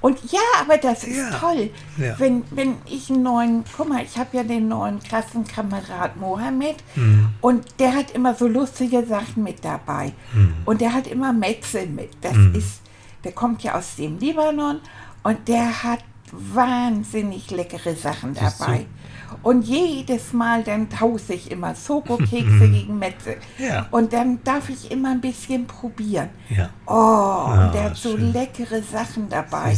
Und 0.00 0.18
ja, 0.32 0.38
aber 0.60 0.78
das 0.78 1.04
ist 1.04 1.16
Ja. 1.16 1.30
toll. 1.38 1.70
Ja. 1.98 2.18
Wenn, 2.18 2.44
wenn 2.52 2.76
ich 2.86 3.10
einen 3.10 3.22
neuen, 3.24 3.64
guck 3.76 3.88
mal, 3.88 4.02
ich 4.02 4.16
habe 4.16 4.36
ja 4.36 4.42
den 4.44 4.68
neuen 4.68 5.00
Klassenkamerad 5.00 6.16
Mohammed 6.16 6.76
Hm. 6.94 7.28
und 7.40 7.66
der 7.80 7.94
hat 7.94 8.12
immer 8.12 8.34
so 8.34 8.46
lustige 8.46 9.04
Sachen 9.04 9.42
mit 9.42 9.64
dabei. 9.64 10.12
Hm. 10.32 10.54
Und 10.64 10.80
der 10.80 10.92
hat 10.94 11.06
immer 11.08 11.32
Metzel 11.32 11.86
mit. 11.88 12.10
Das 12.22 12.36
ist, 12.54 12.80
der 13.24 13.32
kommt 13.32 13.62
ja 13.64 13.74
aus 13.76 13.96
dem 13.96 14.18
Libanon 14.18 14.80
und 15.24 15.48
der 15.48 15.82
hat 15.82 15.98
wahnsinnig 16.30 17.50
leckere 17.50 17.94
Sachen 17.96 18.34
dabei. 18.34 18.86
Und 19.42 19.62
jedes 19.62 20.32
Mal 20.32 20.62
dann 20.64 20.88
tausche 20.90 21.34
ich 21.34 21.50
immer 21.50 21.74
Schokokekse 21.74 22.68
gegen 22.70 22.98
Metzel. 22.98 23.36
Ja. 23.58 23.86
Und 23.90 24.12
dann 24.12 24.42
darf 24.44 24.68
ich 24.68 24.90
immer 24.90 25.10
ein 25.12 25.20
bisschen 25.20 25.66
probieren. 25.66 26.28
Ja. 26.48 26.70
Oh, 26.86 27.50
und 27.52 27.72
der 27.74 27.84
hat 27.84 27.96
so 27.96 28.16
schön. 28.16 28.32
leckere 28.32 28.82
Sachen 28.82 29.28
dabei. 29.28 29.76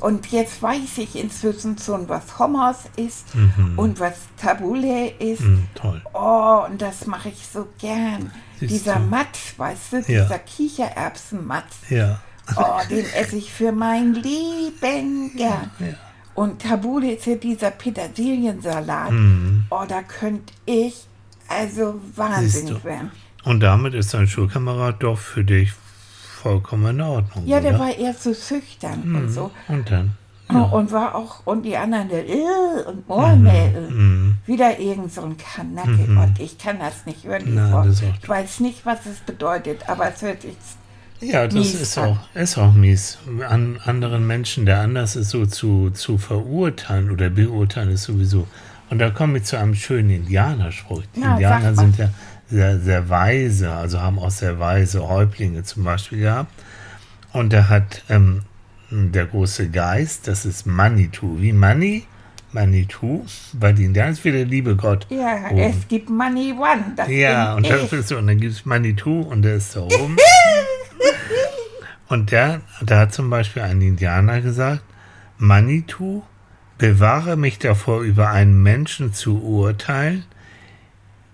Und 0.00 0.26
jetzt 0.32 0.62
weiß 0.62 0.98
ich 0.98 1.16
inzwischen 1.16 1.78
schon, 1.78 2.08
was 2.08 2.38
Hummus 2.38 2.76
ist 2.96 3.28
und 3.76 4.00
was 4.00 4.14
Tabule 4.36 5.08
ist. 5.12 5.40
Hm, 5.40 5.66
toll. 5.74 6.02
Oh, 6.12 6.64
und 6.68 6.82
das 6.82 7.06
mache 7.06 7.30
ich 7.30 7.46
so 7.46 7.68
gern. 7.78 8.30
Siehst 8.60 8.72
dieser 8.72 8.96
du? 8.96 9.06
Matsch, 9.06 9.54
weißt 9.56 9.92
du, 9.92 9.96
Ja. 9.98 10.24
dieser 10.24 10.38
Kichererbsenmatsch. 10.40 11.90
Ja. 11.90 12.20
Oh, 12.56 12.80
den 12.90 13.06
esse 13.14 13.36
ich 13.36 13.50
für 13.52 13.72
mein 13.72 14.12
Leben 14.14 15.34
gern. 15.36 15.70
Ja. 15.78 15.86
Und 16.34 16.62
Tabule 16.62 17.12
ist 17.14 17.26
ja 17.26 17.36
dieser 17.36 17.70
Petersiliensalat. 17.70 19.10
Mhm. 19.12 19.64
Oh, 19.70 19.84
da 19.88 20.02
könnte 20.02 20.52
ich 20.66 21.06
also 21.48 22.00
wahnsinnig 22.16 22.82
werden. 22.84 23.10
Und 23.44 23.60
damit 23.60 23.94
ist 23.94 24.14
dein 24.14 24.26
Schulkamerad 24.26 25.02
doch 25.02 25.18
für 25.18 25.44
dich 25.44 25.72
vollkommen 26.42 26.96
in 26.96 27.00
Ordnung. 27.02 27.46
Ja, 27.46 27.60
der 27.60 27.72
oder? 27.74 27.80
war 27.80 27.94
eher 27.96 28.14
so 28.14 28.34
schüchtern 28.34 29.02
Mhm. 29.04 29.16
und 29.16 29.28
so. 29.30 29.50
Und 29.68 29.90
dann? 29.90 30.12
Und 30.48 30.92
war 30.92 31.14
auch, 31.14 31.40
und 31.46 31.62
die 31.62 31.74
anderen, 31.76 32.08
der, 32.10 32.28
äh, 32.28 32.84
und 32.86 33.08
Mohammed, 33.08 33.90
Mhm. 33.90 34.34
wieder 34.46 34.78
irgend 34.78 35.12
so 35.12 35.22
ein 35.22 35.36
Kanacke. 35.38 36.04
Und 36.06 36.34
ich 36.38 36.58
kann 36.58 36.78
das 36.78 37.06
nicht 37.06 37.24
hören, 37.24 37.54
Nein, 37.54 37.86
das 37.88 38.02
Ich 38.02 38.28
weiß 38.28 38.60
nicht, 38.60 38.84
was 38.84 39.06
es 39.06 39.20
bedeutet, 39.20 39.88
aber 39.88 40.12
es 40.12 40.20
hört 40.20 40.42
sich, 40.42 40.54
Ja, 41.24 41.46
das 41.46 41.54
Mies 41.54 41.74
ist 41.74 41.98
auch, 41.98 42.18
ist 42.34 42.58
auch 42.58 42.72
mies. 42.72 43.18
An 43.48 43.78
anderen 43.84 44.26
Menschen, 44.26 44.66
der 44.66 44.80
anders 44.80 45.16
ist, 45.16 45.30
so 45.30 45.46
zu, 45.46 45.90
zu 45.90 46.18
verurteilen 46.18 47.10
oder 47.10 47.30
beurteilen, 47.30 47.90
ist 47.90 48.04
sowieso. 48.04 48.46
Und 48.90 48.98
da 48.98 49.10
komme 49.10 49.38
ich 49.38 49.44
zu 49.44 49.58
einem 49.58 49.74
schönen 49.74 50.10
Indianerspruch. 50.10 51.02
Die 51.16 51.20
Ja, 51.20 51.32
Indianer 51.32 51.74
sind 51.74 51.98
ja 51.98 52.10
sehr, 52.48 52.78
sehr 52.78 53.08
weise, 53.08 53.72
also 53.72 54.00
haben 54.00 54.18
auch 54.18 54.30
sehr 54.30 54.58
weise 54.58 55.08
Häuptlinge 55.08 55.62
zum 55.62 55.84
Beispiel 55.84 56.20
gehabt. 56.20 56.52
Und 57.32 57.52
da 57.52 57.68
hat 57.68 58.02
ähm, 58.08 58.42
der 58.90 59.26
große 59.26 59.70
Geist, 59.70 60.28
das 60.28 60.44
ist 60.44 60.66
Manitou, 60.66 61.40
wie 61.40 61.52
Mani, 61.52 62.04
Manitou, 62.52 63.24
bei 63.54 63.72
den 63.72 63.86
Indianern 63.86 64.12
ist 64.12 64.24
wieder 64.24 64.36
der 64.36 64.46
liebe 64.46 64.76
Gott. 64.76 65.06
ja, 65.10 65.50
oben. 65.50 65.58
es 65.58 65.88
gibt 65.88 66.08
Money 66.08 66.52
One. 66.52 66.92
Das 66.94 67.08
Ja, 67.08 67.54
und, 67.54 67.68
das 67.68 67.92
ist 67.92 68.08
so, 68.08 68.18
und 68.18 68.28
dann 68.28 68.38
gibt 68.38 68.52
es 68.52 68.64
Manitou 68.64 69.22
und 69.22 69.42
der 69.42 69.56
ist 69.56 69.74
da 69.74 69.80
oben. 69.80 70.16
und 72.08 72.30
der, 72.30 72.60
da 72.82 73.00
hat 73.00 73.14
zum 73.14 73.30
Beispiel 73.30 73.62
ein 73.62 73.80
Indianer 73.80 74.40
gesagt, 74.40 74.82
Manitou, 75.38 76.22
bewahre 76.78 77.36
mich 77.36 77.58
davor, 77.58 78.02
über 78.02 78.30
einen 78.30 78.62
Menschen 78.62 79.12
zu 79.12 79.42
urteilen, 79.42 80.24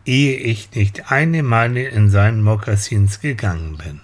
ehe 0.05 0.37
ich 0.37 0.75
nicht 0.75 1.13
eine 1.13 1.43
Meile 1.43 1.89
in 1.89 2.11
seinen 2.11 2.43
Mokassins 2.43 3.21
gegangen 3.21 3.77
bin. 3.77 4.01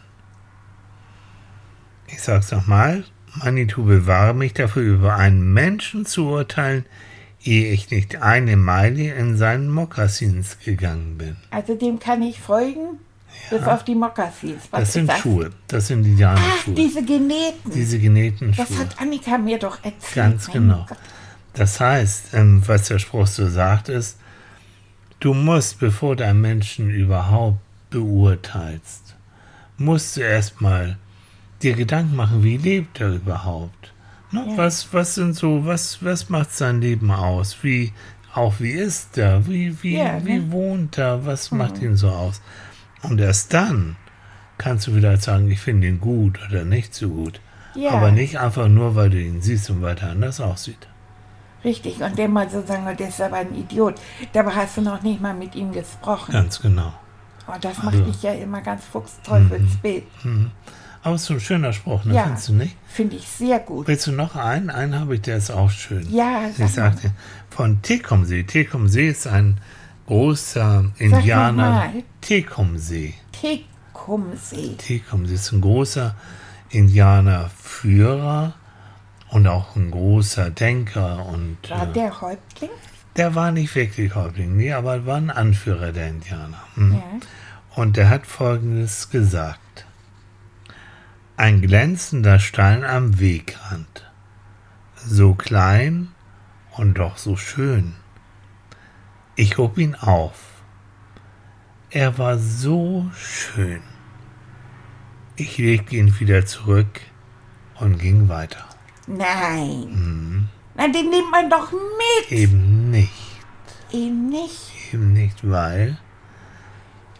Ich 2.08 2.22
sag's 2.22 2.52
nochmal, 2.52 3.04
Manitou, 3.42 3.84
bewahre 3.84 4.34
mich 4.34 4.54
dafür, 4.54 4.82
über 4.82 5.16
einen 5.16 5.52
Menschen 5.52 6.06
zu 6.06 6.28
urteilen, 6.28 6.84
ehe 7.42 7.70
ich 7.72 7.90
nicht 7.90 8.22
eine 8.22 8.56
Meile 8.56 9.14
in 9.14 9.36
seinen 9.36 9.68
Mokassins 9.68 10.58
gegangen 10.60 11.18
bin. 11.18 11.36
Also 11.50 11.74
dem 11.74 11.98
kann 11.98 12.22
ich 12.22 12.40
folgen, 12.40 12.98
bis 13.50 13.62
auf 13.62 13.84
die 13.84 13.94
Mokassins. 13.94 14.62
Was 14.70 14.80
Das 14.80 14.92
sind 14.92 15.08
das? 15.08 15.18
Schuhe. 15.18 15.50
Das 15.68 15.86
sind 15.88 16.02
Ach, 16.04 16.06
Indianerschuhe. 16.08 16.74
diese 16.74 17.02
Geneten. 17.04 17.70
Diese 17.72 17.98
genähten 17.98 18.52
das 18.56 18.68
Schuhe. 18.68 18.78
hat 18.80 19.00
Annika 19.00 19.38
mir 19.38 19.58
doch 19.58 19.76
erzählt. 19.84 20.14
Ganz 20.14 20.50
genau. 20.50 20.86
Das 21.54 21.80
heißt, 21.80 22.34
ähm, 22.34 22.62
was 22.66 22.88
der 22.88 22.98
Spruch 22.98 23.26
so 23.26 23.48
sagt, 23.48 23.88
ist, 23.88 24.18
du 25.20 25.32
musst, 25.32 25.78
bevor 25.78 26.16
du 26.16 26.26
einen 26.26 26.40
Menschen 26.40 26.90
überhaupt 26.90 27.58
beurteilst, 27.90 29.14
musst 29.78 30.16
du 30.16 30.20
erstmal 30.22 30.96
dir 31.62 31.74
Gedanken 31.74 32.16
machen, 32.16 32.42
wie 32.42 32.56
lebt 32.56 33.00
er 33.00 33.10
überhaupt? 33.14 33.92
Ne? 34.32 34.44
Ja. 34.50 34.56
Was, 34.56 34.92
was 34.92 35.14
sind 35.14 35.34
so, 35.34 35.64
was, 35.64 36.02
was 36.04 36.28
macht 36.28 36.52
sein 36.52 36.80
Leben 36.80 37.10
aus? 37.10 37.56
Wie, 37.62 37.92
auch 38.34 38.54
wie 38.58 38.72
ist 38.72 39.16
er? 39.16 39.46
Wie, 39.46 39.74
wie, 39.82 39.96
Ja, 39.96 40.20
wie 40.24 40.34
ne? 40.34 40.40
Mhm. 40.40 40.52
wohnt 40.52 40.98
er? 40.98 41.24
Was 41.24 41.50
macht 41.52 41.80
ihn 41.80 41.96
so 41.96 42.08
aus? 42.10 42.40
Und 43.08 43.20
erst 43.20 43.52
dann 43.54 43.96
kannst 44.58 44.86
du 44.86 44.92
vielleicht 44.92 45.22
sagen, 45.22 45.50
ich 45.50 45.60
finde 45.60 45.86
ihn 45.88 46.00
gut 46.00 46.38
oder 46.48 46.64
nicht 46.64 46.94
so 46.94 47.08
gut. 47.08 47.40
Ja. 47.74 47.90
Aber 47.90 48.10
nicht 48.10 48.38
einfach 48.38 48.68
nur, 48.68 48.94
weil 48.94 49.10
du 49.10 49.20
ihn 49.20 49.42
siehst 49.42 49.68
und 49.70 49.82
weil 49.82 49.96
er 49.98 50.10
anders 50.10 50.40
aussieht. 50.40 50.86
Richtig, 51.64 52.00
und 52.00 52.16
der 52.16 52.28
mal 52.28 52.48
so 52.48 52.62
sagen, 52.64 52.84
der 52.96 53.08
ist 53.08 53.20
aber 53.20 53.36
ein 53.36 53.54
Idiot. 53.54 53.94
Dabei 54.32 54.52
hast 54.52 54.76
du 54.76 54.82
noch 54.82 55.02
nicht 55.02 55.20
mal 55.20 55.34
mit 55.34 55.54
ihm 55.54 55.72
gesprochen. 55.72 56.32
Ganz 56.32 56.60
genau. 56.60 56.92
Oh, 57.48 57.52
das 57.60 57.78
macht 57.78 57.94
Also- 57.94 58.04
mich 58.06 58.22
ja 58.22 58.32
immer 58.32 58.60
ganz 58.60 58.84
fuchsteufelswild. 58.84 60.04
Aber 61.02 61.14
es 61.14 61.22
ist 61.22 61.30
ein 61.30 61.40
schöner 61.40 61.72
Spruch, 61.72 62.04
ne? 62.04 62.14
Ja. 62.14 62.24
Findest 62.24 62.48
du 62.48 62.52
nicht? 62.54 62.76
Finde 62.88 63.16
ich 63.16 63.28
sehr 63.28 63.60
gut. 63.60 63.86
Willst 63.86 64.06
du 64.06 64.12
noch 64.12 64.34
einen? 64.36 64.70
Einen 64.70 64.98
habe 64.98 65.14
ich, 65.14 65.22
der 65.22 65.36
ist 65.36 65.50
auch 65.50 65.70
schön. 65.70 66.06
Ja, 66.12 66.48
Ich 66.56 66.72
sagte, 66.72 67.12
von 67.50 67.80
Tekomsee. 67.82 68.42
Tekomsee 68.44 69.08
ist 69.08 69.26
ein 69.26 69.60
großer. 70.06 70.86
Indianer. 70.98 71.92
Tekomsee. 72.20 73.14
Tekumsee. 73.32 74.74
Tekomsee 74.76 75.34
ist 75.34 75.52
ein 75.52 75.60
großer 75.60 76.14
Indianerführer 76.70 78.54
und 79.30 79.46
auch 79.46 79.76
ein 79.76 79.90
großer 79.90 80.50
Denker. 80.50 81.26
Und 81.26 81.58
War 81.68 81.88
äh, 81.88 81.92
der 81.92 82.20
Häuptling? 82.20 82.70
der 83.16 83.34
war 83.34 83.50
nicht 83.50 83.74
wirklich 83.74 84.14
Häuptling, 84.14 84.56
nee, 84.56 84.72
aber 84.72 85.06
war 85.06 85.16
ein 85.16 85.30
Anführer 85.30 85.92
der 85.92 86.08
Indianer. 86.08 86.62
Hm. 86.74 86.92
Ja. 86.92 87.02
Und 87.74 87.98
er 87.98 88.08
hat 88.08 88.26
Folgendes 88.26 89.10
gesagt. 89.10 89.86
Ein 91.36 91.60
glänzender 91.60 92.38
Stein 92.38 92.84
am 92.84 93.18
Wegrand. 93.20 94.10
So 94.96 95.34
klein 95.34 96.08
und 96.76 96.94
doch 96.94 97.18
so 97.18 97.36
schön. 97.36 97.94
Ich 99.38 99.58
hob 99.58 99.76
ihn 99.76 99.94
auf. 99.94 100.62
Er 101.90 102.16
war 102.16 102.38
so 102.38 103.04
schön. 103.14 103.82
Ich 105.36 105.58
legte 105.58 105.96
ihn 105.96 106.18
wieder 106.18 106.46
zurück 106.46 107.02
und 107.78 107.98
ging 107.98 108.30
weiter. 108.30 108.64
Nein. 109.06 110.48
Na, 110.74 110.88
den 110.88 111.10
nimmt 111.10 111.30
man 111.30 111.50
doch 111.50 111.70
mit. 111.70 112.32
Eben 112.32 112.90
nicht. 112.90 113.12
Eben 113.92 114.30
nicht. 114.30 114.72
Eben 114.92 115.12
nicht, 115.12 115.48
weil, 115.48 115.98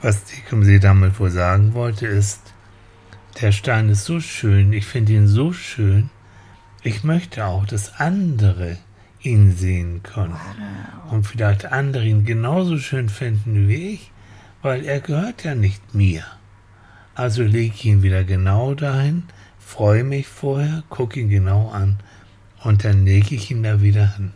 was 0.01 0.25
Tecumseh 0.25 0.79
damit 0.79 1.21
wohl 1.21 1.31
sagen 1.31 1.75
wollte, 1.75 2.07
ist, 2.07 2.55
der 3.43 3.53
Stein 3.53 3.91
ist 3.91 4.07
so 4.07 4.21
schön, 4.21 4.73
ich 4.73 4.87
finde 4.87 5.13
ihn 5.13 5.27
so 5.27 5.53
schön, 5.53 6.09
ich 6.83 7.05
möchte 7.05 7.45
auch, 7.45 7.67
dass 7.67 8.01
andere 8.01 8.79
ihn 9.27 9.57
sehen 9.57 10.03
können. 10.03 10.37
Und 11.11 11.27
vielleicht 11.27 11.67
andere 11.67 12.05
ihn 12.05 12.25
genauso 12.25 12.79
schön 12.79 13.09
finden 13.09 13.69
wie 13.69 13.95
ich, 13.95 14.13
weil 14.63 14.85
er 14.85 15.01
gehört 15.01 15.45
ja 15.45 15.55
nicht 15.55 15.95
mir. 15.95 16.25
Also 17.15 17.43
lege 17.43 17.75
ich 17.75 17.85
ihn 17.85 18.03
wieder 18.03 18.25
genau 18.25 18.75
dahin, 18.75 19.25
freue 19.59 20.05
mich 20.05 20.29
vorher, 20.29 20.83
gucke 20.89 21.21
ihn 21.21 21.29
genau 21.29 21.71
an 21.71 21.99
und 22.63 22.85
dann 22.85 23.05
lege 23.05 23.35
ich 23.35 23.51
ihn 23.51 23.63
da 23.63 23.81
wieder 23.81 24.17
hin. 24.17 24.33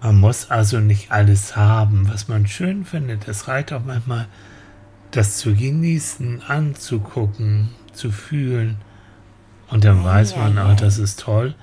Man 0.00 0.20
muss 0.20 0.50
also 0.50 0.78
nicht 0.78 1.10
alles 1.10 1.56
haben, 1.56 2.08
was 2.08 2.28
man 2.28 2.46
schön 2.46 2.84
findet. 2.84 3.26
Es 3.28 3.48
reicht 3.48 3.72
auch 3.72 3.84
manchmal, 3.84 4.26
das 5.10 5.38
zu 5.38 5.54
genießen, 5.54 6.42
anzugucken, 6.46 7.70
zu 7.92 8.10
fühlen. 8.10 8.76
Und 9.68 9.84
dann 9.84 10.04
weiß 10.04 10.36
man, 10.36 10.58
auch, 10.58 10.76
das 10.76 10.98
ist 10.98 11.20
toll. 11.20 11.54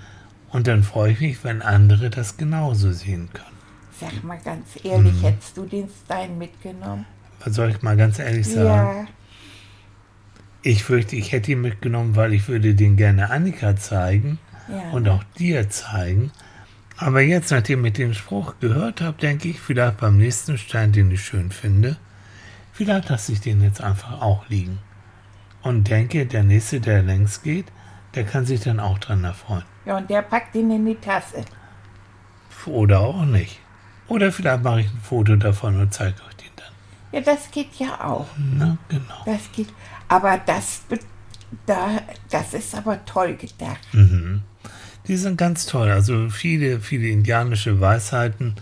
Und 0.54 0.68
dann 0.68 0.84
freue 0.84 1.12
ich 1.12 1.20
mich, 1.20 1.44
wenn 1.44 1.62
andere 1.62 2.10
das 2.10 2.38
genauso 2.38 2.92
sehen 2.94 3.28
können. 3.34 3.58
Sag 4.00 4.24
mal 4.24 4.39
ganz 4.44 4.68
ehrlich, 4.84 5.22
hättest 5.22 5.58
du 5.58 5.66
den 5.66 5.89
Stein 6.06 6.38
mitgenommen? 6.38 7.06
Was 7.44 7.56
soll 7.56 7.72
ich 7.72 7.82
mal 7.82 7.98
ganz 7.98 8.20
ehrlich 8.20 8.48
sagen? 8.48 9.08
Ja. 9.08 9.08
Ich 10.62 10.84
fürchte, 10.84 11.16
ich 11.16 11.32
hätte 11.32 11.52
ihn 11.52 11.62
mitgenommen, 11.62 12.16
weil 12.16 12.34
ich 12.34 12.48
würde 12.48 12.76
den 12.76 12.96
gerne 12.96 13.30
Annika 13.32 13.76
zeigen 13.76 14.39
Ja. 14.70 14.92
und 14.92 15.10
auch 15.10 15.24
dir 15.38 15.70
zeigen. 15.70 16.32
Aber 16.98 17.22
jetzt, 17.22 17.52
nachdem 17.52 17.84
ich 17.86 17.94
den 17.94 18.13
Spruch 18.13 18.54
gehört 18.60 19.02
habe, 19.02 19.18
denke 19.20 19.50
ich, 19.50 19.60
vielleicht 19.60 19.98
beim 19.98 20.18
nächsten 20.18 20.58
Stein, 20.58 20.92
den 20.92 21.12
ich 21.12 21.26
schön 21.26 21.52
finde, 21.52 21.98
vielleicht 22.72 23.10
lasse 23.10 23.32
ich 23.34 23.42
den 23.42 23.62
jetzt 23.62 23.82
einfach 23.82 24.22
auch 24.22 24.48
liegen. 24.50 24.78
Und 25.63 25.89
denke, 25.89 26.26
der 26.28 26.44
nächste, 26.44 26.80
der 26.80 27.02
längs 27.02 27.42
geht, 27.42 27.66
der 28.16 28.24
kann 28.24 28.46
sich 28.46 28.62
dann 28.62 28.80
auch 28.80 29.00
dran 29.00 29.24
erfreuen. 29.24 29.63
Ja, 29.86 29.98
und 29.98 30.10
der 30.10 30.22
packt 30.22 30.56
ihn 30.56 30.72
in 30.72 30.86
die 30.86 30.96
Tasse. 30.96 31.43
Oder 32.65 33.00
auch 33.02 33.26
nicht. 33.26 33.60
Oder 34.08 34.32
vielleicht 34.32 34.63
mache 34.63 34.82
ich 34.82 34.88
ein 34.88 35.00
Foto 35.02 35.36
davon 35.36 35.80
und 35.80 35.93
zeige 35.93 36.15
euch 36.28 36.36
den 36.36 36.48
dann. 36.56 36.72
Ja, 37.12 37.22
das 37.22 37.52
geht 37.52 37.74
ja 37.76 38.00
auch. 38.04 38.28
Na, 38.38 38.78
genau. 38.88 39.24
Das 39.26 39.52
geht. 39.52 39.67
Aber 40.08 40.38
das, 40.46 40.82
da, 41.65 42.02
das 42.30 42.54
ist 42.54 42.76
aber 42.76 43.04
toll 43.06 43.36
gedacht. 43.36 43.80
Die 45.08 45.17
sind 45.17 45.38
ganz 45.38 45.65
toll. 45.65 45.89
Also 45.91 46.30
viele, 46.30 46.80
viele 46.80 47.08
indianische 47.08 47.82
Weisheiten, 47.82 48.56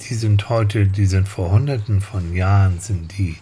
die 0.00 0.14
sind 0.14 0.48
heute, 0.48 0.86
die 0.86 1.06
sind 1.06 1.28
vor 1.28 1.50
hunderten 1.52 2.00
von 2.00 2.34
Jahren, 2.34 2.80
sind 2.80 3.16
die, 3.18 3.36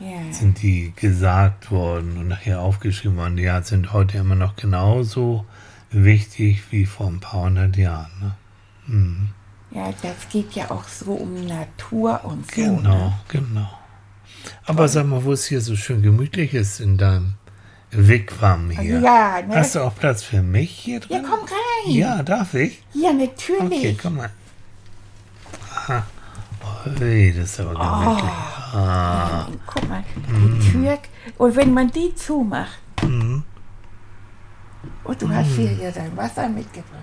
Ja. 0.00 0.32
sind 0.32 0.62
die 0.62 0.92
gesagt 0.94 1.70
worden 1.70 2.16
und 2.18 2.28
nachher 2.28 2.60
aufgeschrieben 2.60 3.16
worden. 3.16 3.36
Die 3.36 3.50
sind 3.62 3.92
heute 3.92 4.18
immer 4.18 4.34
noch 4.36 4.54
genauso 4.56 5.44
wichtig 5.92 6.62
wie 6.70 6.86
vor 6.86 7.06
ein 7.08 7.20
paar 7.20 7.42
hundert 7.44 7.76
Jahren. 7.76 8.10
Ne? 8.20 8.34
ja, 9.70 9.92
das 10.02 10.28
geht 10.30 10.52
ja 10.52 10.70
auch 10.70 10.84
so 10.88 11.12
um 11.12 11.46
Natur 11.46 12.20
und 12.24 12.50
so. 12.50 12.60
Genau, 12.62 13.06
Ne? 13.08 13.14
genau. 13.28 13.68
Aber 14.66 14.88
sag 14.88 15.06
mal, 15.06 15.22
wo 15.24 15.32
es 15.32 15.46
hier 15.46 15.60
so 15.60 15.76
schön 15.76 16.02
gemütlich 16.02 16.52
ist 16.54 16.80
in 16.80 16.98
deinem 16.98 17.34
Wigwam 17.92 18.70
hier. 18.70 18.98
Ja, 19.00 19.40
ne? 19.42 19.54
Hast 19.56 19.74
du 19.76 19.80
auch 19.80 19.94
Platz 19.94 20.22
für 20.22 20.42
mich 20.42 20.70
hier 20.70 21.00
Ja, 21.00 21.06
drin? 21.06 21.22
komm 21.28 21.40
rein. 21.40 21.94
Ja, 21.94 22.22
darf 22.22 22.54
ich? 22.54 22.82
Ja, 22.94 23.12
natürlich. 23.12 23.62
Okay, 23.78 23.96
komm 24.00 24.16
mal. 24.16 24.30
Aha. 25.76 26.06
Ui, 27.00 27.32
das 27.32 27.44
ist 27.52 27.60
aber 27.60 27.74
gemütlich. 27.74 28.30
Ah. 28.74 29.46
Guck 29.66 29.88
mal, 29.88 30.02
Mhm. 30.28 30.58
die 30.60 30.70
Tür. 30.70 30.98
Und 31.38 31.56
wenn 31.56 31.72
man 31.74 31.90
die 31.90 32.14
zumacht. 32.14 32.78
Und 35.04 35.20
du 35.22 35.28
hast 35.28 35.50
Mhm. 35.50 35.54
hier 35.68 35.72
ja 35.72 35.90
dein 35.90 36.16
Wasser 36.16 36.48
mitgebracht. 36.48 37.00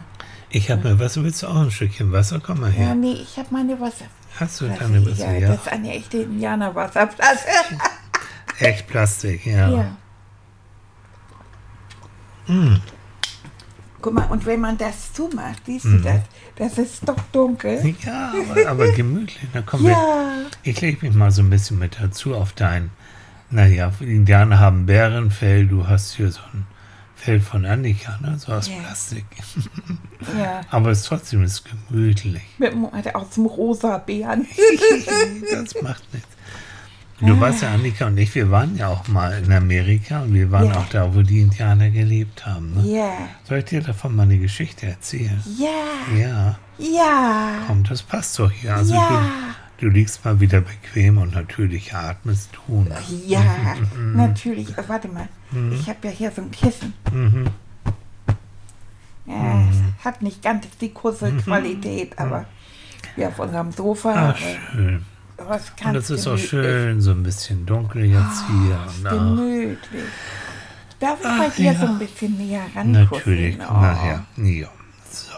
Ich 0.50 0.70
habe 0.72 0.88
mir 0.90 1.00
Wasser. 1.00 1.24
Willst 1.24 1.44
du 1.44 1.48
auch 1.48 1.58
ein 1.58 1.72
Stückchen 1.72 2.12
Wasser? 2.12 2.40
Komm 2.44 2.62
mal 2.62 2.68
Ja, 2.72 2.78
her. 2.88 2.96
nee, 2.96 3.14
ich 3.14 3.38
habe 3.38 3.48
meine 3.52 3.80
Wasser. 3.80 4.06
Hast 4.40 4.62
du 4.62 4.68
deine 4.68 5.06
Wasser? 5.06 5.32
ja, 5.32 5.40
Ja. 5.40 5.48
das 5.50 5.62
ist 5.62 5.72
eine 5.72 5.94
echte 5.94 6.18
Indianerwasserflasche. 6.20 7.46
Echt 8.60 8.88
Plastik, 8.88 9.46
ja. 9.46 9.70
ja. 9.70 9.92
Mhm. 12.48 12.82
Guck 14.02 14.14
mal, 14.14 14.26
und 14.30 14.46
wenn 14.46 14.62
man 14.62 14.78
das 14.78 15.14
zumacht, 15.14 15.62
siehst 15.66 15.86
Mhm. 15.86 15.98
du 15.98 16.04
das? 16.10 16.22
Das 16.56 16.78
ist 16.78 17.08
doch 17.08 17.18
dunkel. 17.32 17.96
Ja, 18.02 18.34
aber, 18.50 18.70
aber 18.70 18.92
gemütlich. 18.94 19.40
Na 19.54 19.62
komm, 19.62 19.84
wir, 19.84 19.92
Ja, 19.92 20.26
ich 20.64 20.80
lege 20.82 21.06
mich 21.06 21.16
mal 21.16 21.32
so 21.32 21.42
ein 21.42 21.50
bisschen 21.50 21.80
mit 21.80 21.98
dazu 22.02 22.34
auf 22.36 22.54
dein. 22.54 22.92
Naja, 23.50 23.92
Indianer 24.00 24.60
haben 24.60 24.86
Bärenfell, 24.86 25.68
du 25.68 25.88
hast 25.88 26.14
hier 26.14 26.32
so 26.32 26.40
ein 26.54 26.66
Fell 27.20 27.42
von 27.42 27.66
Annika, 27.66 28.18
ne? 28.22 28.38
So 28.40 28.54
aus 28.54 28.68
Ja. 28.70 28.76
Plastik. 28.80 29.26
ja. 30.38 30.62
Aber 30.70 30.90
es 30.92 31.04
trotzdem 31.04 31.44
ist 31.44 31.64
gemütlich. 31.66 32.42
Mit 32.58 32.72
dem, 32.72 32.86
aus 32.86 33.30
dem 33.32 33.46
rosa 33.46 33.98
Bären. 33.98 34.48
Das 35.52 35.82
macht 35.82 36.14
nichts. 36.14 36.28
Du 37.22 37.38
weißt 37.38 37.64
ja, 37.64 37.74
Annika 37.74 38.08
und 38.08 38.18
ich, 38.18 38.34
wir 38.34 38.50
waren 38.50 38.78
ja 38.78 38.88
auch 38.88 39.06
mal 39.10 39.44
in 39.44 39.52
Amerika 39.52 40.22
und 40.22 40.34
wir 40.34 40.50
waren 40.52 40.68
Ja. 40.68 40.78
auch 40.78 40.88
da, 40.88 41.14
wo 41.14 41.22
die 41.22 41.42
Indianer 41.42 41.90
gelebt 41.90 42.46
haben. 42.46 42.74
Ne? 42.76 42.98
Ja, 42.98 43.12
Soll 43.44 43.58
ich 43.58 43.66
dir 43.66 43.82
davon 43.82 44.16
mal 44.16 44.24
eine 44.24 44.38
Geschichte 44.38 44.86
erzählen? 44.86 45.44
ja, 45.58 46.18
Ja, 46.18 46.58
ja, 46.78 47.52
komm, 47.68 47.84
das 47.84 48.02
passt 48.04 48.40
doch 48.40 48.50
hier. 48.50 48.74
Also 48.74 48.94
Ja. 48.96 49.08
du, 49.10 49.16
du 49.80 49.88
liegst 49.88 50.24
mal 50.26 50.40
wieder 50.40 50.62
bequem 50.62 51.18
und 51.18 51.34
natürlich 51.34 51.94
atmest 51.94 52.50
du. 52.68 52.86
Ja, 53.26 53.42
natürlich. 53.98 54.78
Äh, 54.78 54.84
Warte 54.88 55.08
mal, 55.08 55.28
Mhm. 55.52 55.72
ich 55.74 55.90
habe 55.90 55.98
ja 56.04 56.10
hier 56.12 56.32
so 56.32 56.42
ein 56.44 56.52
Kissen. 56.52 56.94
Ja, 59.26 59.64
es 59.70 60.06
hat 60.06 60.22
nicht 60.22 60.42
ganz 60.44 60.66
die 60.82 60.94
große 60.94 61.32
Qualität, 61.44 62.18
aber 62.20 62.46
hier 63.16 63.28
auf 63.30 63.40
unserem 63.40 63.72
Sofa. 63.72 64.14
Mhm. 64.14 64.18
Ach, 64.36 64.42
äh, 64.42 64.58
schön. 64.72 65.06
was 65.38 65.70
Und 65.70 65.78
ganz 65.82 65.94
das 66.08 66.10
ist 66.20 66.28
auch 66.28 66.38
schön, 66.38 67.02
so 67.02 67.12
ein 67.12 67.24
bisschen 67.24 67.66
dunkel 67.66 68.06
jetzt 68.06 68.44
hier. 68.48 69.10
Und 69.12 69.36
Gemütlich. 69.38 70.04
Darf 71.00 71.20
ich 71.22 71.26
Ach, 71.28 71.38
bei 71.40 71.50
dir 71.50 71.72
ja. 71.72 71.80
so 71.80 71.86
ein 71.88 71.98
bisschen 72.00 72.38
näher 72.38 72.62
rangucken? 72.76 72.92
natürlich, 73.12 73.58
komm 73.60 73.80
mal 73.82 73.96
her. 74.02 74.26
Ja, 74.38 74.68
so. 75.10 75.34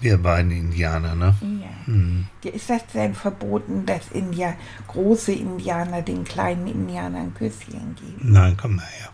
Wir 0.00 0.18
beiden 0.18 0.50
Indianer, 0.50 1.14
ne? 1.14 1.34
Ja. 1.40 1.94
Dir 2.42 2.54
Ist 2.54 2.68
das 2.68 2.86
denn 2.88 3.14
verboten, 3.14 3.86
dass 3.86 4.10
India, 4.12 4.54
große 4.88 5.32
Indianer 5.32 6.02
den 6.02 6.24
kleinen 6.24 6.66
Indianern 6.66 7.32
Küsschen 7.34 7.96
geben? 7.96 8.18
Nein, 8.20 8.56
komm 8.60 8.76
mal 8.76 8.84
her. 8.84 9.10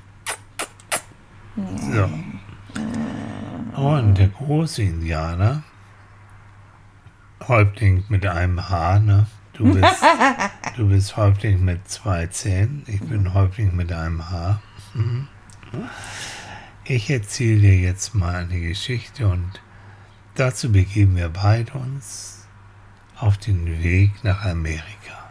So. 1.56 2.08
Und 3.80 4.18
der 4.18 4.28
große 4.28 4.82
Indianer, 4.82 5.62
Häuptling 7.46 8.04
mit 8.08 8.26
einem 8.26 8.68
Haar, 8.68 9.00
ne? 9.00 9.26
Du 9.52 9.74
bist, 9.74 10.02
du 10.76 10.88
bist 10.88 11.16
Häuptling 11.16 11.64
mit 11.64 11.88
zwei 11.88 12.26
Zähnen, 12.26 12.82
ich 12.86 13.00
bin 13.00 13.34
Häuptling 13.34 13.76
mit 13.76 13.92
einem 13.92 14.30
Haar. 14.30 14.62
Mhm. 14.94 15.28
Ich 16.84 17.10
erzähle 17.10 17.60
dir 17.60 17.76
jetzt 17.76 18.14
mal 18.14 18.36
eine 18.36 18.60
Geschichte 18.60 19.28
und 19.28 19.60
dazu 20.34 20.72
begeben 20.72 21.16
wir 21.16 21.28
beide 21.28 21.72
uns 21.74 22.46
auf 23.16 23.38
den 23.38 23.66
Weg 23.82 24.24
nach 24.24 24.44
Amerika. 24.44 25.30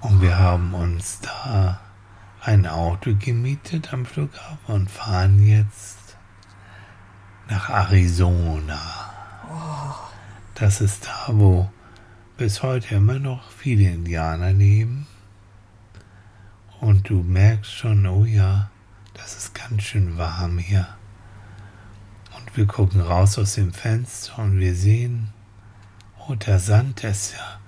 Und 0.00 0.20
wir 0.20 0.38
haben 0.38 0.74
uns 0.74 1.20
da 1.20 1.80
ein 2.42 2.66
Auto 2.66 3.14
gemietet 3.18 3.92
am 3.92 4.06
Flughafen 4.06 4.74
und 4.74 4.90
fahren 4.90 5.46
jetzt 5.46 6.16
nach 7.48 7.68
Arizona. 7.68 8.80
Das 10.54 10.80
ist 10.80 11.06
da, 11.06 11.32
wo 11.32 11.70
bis 12.36 12.62
heute 12.62 12.94
immer 12.94 13.18
noch 13.18 13.50
viele 13.50 13.90
Indianer 13.90 14.52
leben. 14.52 15.06
Und 16.80 17.08
du 17.10 17.22
merkst 17.22 17.72
schon, 17.72 18.06
oh 18.06 18.24
ja, 18.24 18.70
das 19.14 19.36
ist 19.36 19.54
ganz 19.54 19.82
schön 19.82 20.16
warm 20.16 20.58
hier. 20.58 20.88
Und 22.46 22.56
wir 22.56 22.66
gucken 22.66 23.00
raus 23.00 23.38
aus 23.38 23.54
dem 23.54 23.72
Fenster 23.72 24.38
und 24.38 24.58
wir 24.58 24.74
sehen, 24.74 25.28
oh, 26.18 26.34
der 26.34 26.58
Sand 26.58 27.04
ist 27.04 27.34
ja 27.34 27.60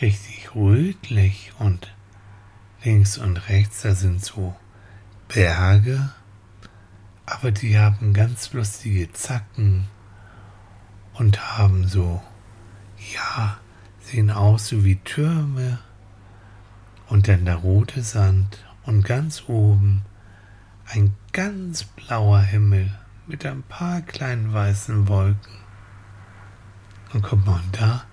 richtig 0.00 0.54
rötlich 0.54 1.52
und 1.58 1.94
links 2.82 3.18
und 3.18 3.48
rechts, 3.48 3.82
da 3.82 3.94
sind 3.94 4.24
so 4.24 4.54
Berge, 5.28 6.10
aber 7.26 7.50
die 7.50 7.78
haben 7.78 8.12
ganz 8.12 8.52
lustige 8.52 9.12
Zacken 9.12 9.88
und 11.14 11.56
haben 11.56 11.86
so, 11.88 12.22
ja, 13.14 13.58
sehen 14.00 14.30
aus 14.30 14.68
so 14.68 14.84
wie 14.84 14.96
Türme 14.96 15.78
und 17.08 17.28
dann 17.28 17.44
der 17.44 17.56
rote 17.56 18.02
Sand 18.02 18.64
und 18.82 19.04
ganz 19.04 19.44
oben 19.48 20.02
ein 20.86 21.14
ganz 21.32 21.84
blauer 21.84 22.40
Himmel 22.40 22.92
mit 23.26 23.46
ein 23.46 23.62
paar 23.62 24.02
kleinen 24.02 24.52
weißen 24.52 25.08
Wolken. 25.08 25.52
Und 27.12 27.22
guck 27.22 27.44
mal, 27.46 27.60
und 27.60 27.80
da, 27.80 28.04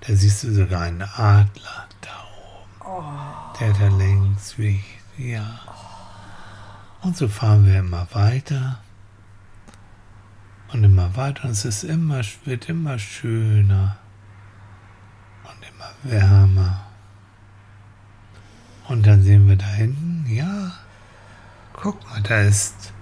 da 0.00 0.14
siehst 0.14 0.44
du 0.44 0.52
sogar 0.52 0.82
einen 0.82 1.02
Adler 1.02 1.86
da 2.00 2.86
oben, 2.86 3.18
der 3.60 3.72
da 3.72 3.96
längs 3.96 4.52
fliegt, 4.52 4.84
ja. 5.16 5.60
Und 7.00 7.16
so 7.16 7.28
fahren 7.28 7.64
wir 7.64 7.78
immer 7.78 8.08
weiter 8.12 8.80
Und 10.72 10.84
immer 10.84 11.16
weiter. 11.16 11.44
Und 11.44 11.50
es 11.50 11.64
ist 11.64 11.84
immer, 11.84 12.20
wird 12.44 12.68
immer 12.68 12.98
schöner 12.98 13.96
und 15.44 15.64
immer 15.66 15.90
wärmer. 16.02 16.84
Und 18.88 19.06
dann 19.06 19.22
sehen 19.22 19.48
wir 19.48 19.56
da 19.56 19.66
hinten, 19.66 20.26
ja, 20.28 20.72
guck 21.72 22.04
mal, 22.08 22.22
da 22.22 22.40
ist 22.42 22.92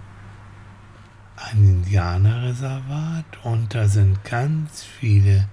ein 1.36 1.58
Indianerreservat 1.58 3.44
und 3.44 3.74
da 3.74 3.88
sind 3.88 4.24
ganz 4.24 4.82
viele 4.82 5.48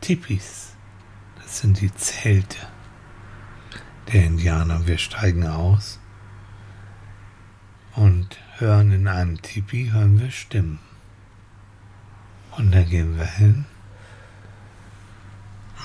Tipis. 0.00 0.74
Das 1.36 1.60
sind 1.60 1.80
die 1.80 1.94
Zelte 1.94 2.58
der 4.12 4.24
Indianer. 4.24 4.86
Wir 4.86 4.98
steigen 4.98 5.46
aus 5.46 6.00
und 7.94 8.38
hören 8.58 8.92
in 8.92 9.08
einem 9.08 9.40
Tipi, 9.40 9.90
hören 9.92 10.18
wir 10.20 10.30
Stimmen. 10.30 10.80
Und 12.56 12.72
da 12.72 12.82
gehen 12.82 13.16
wir 13.16 13.26
hin, 13.26 13.66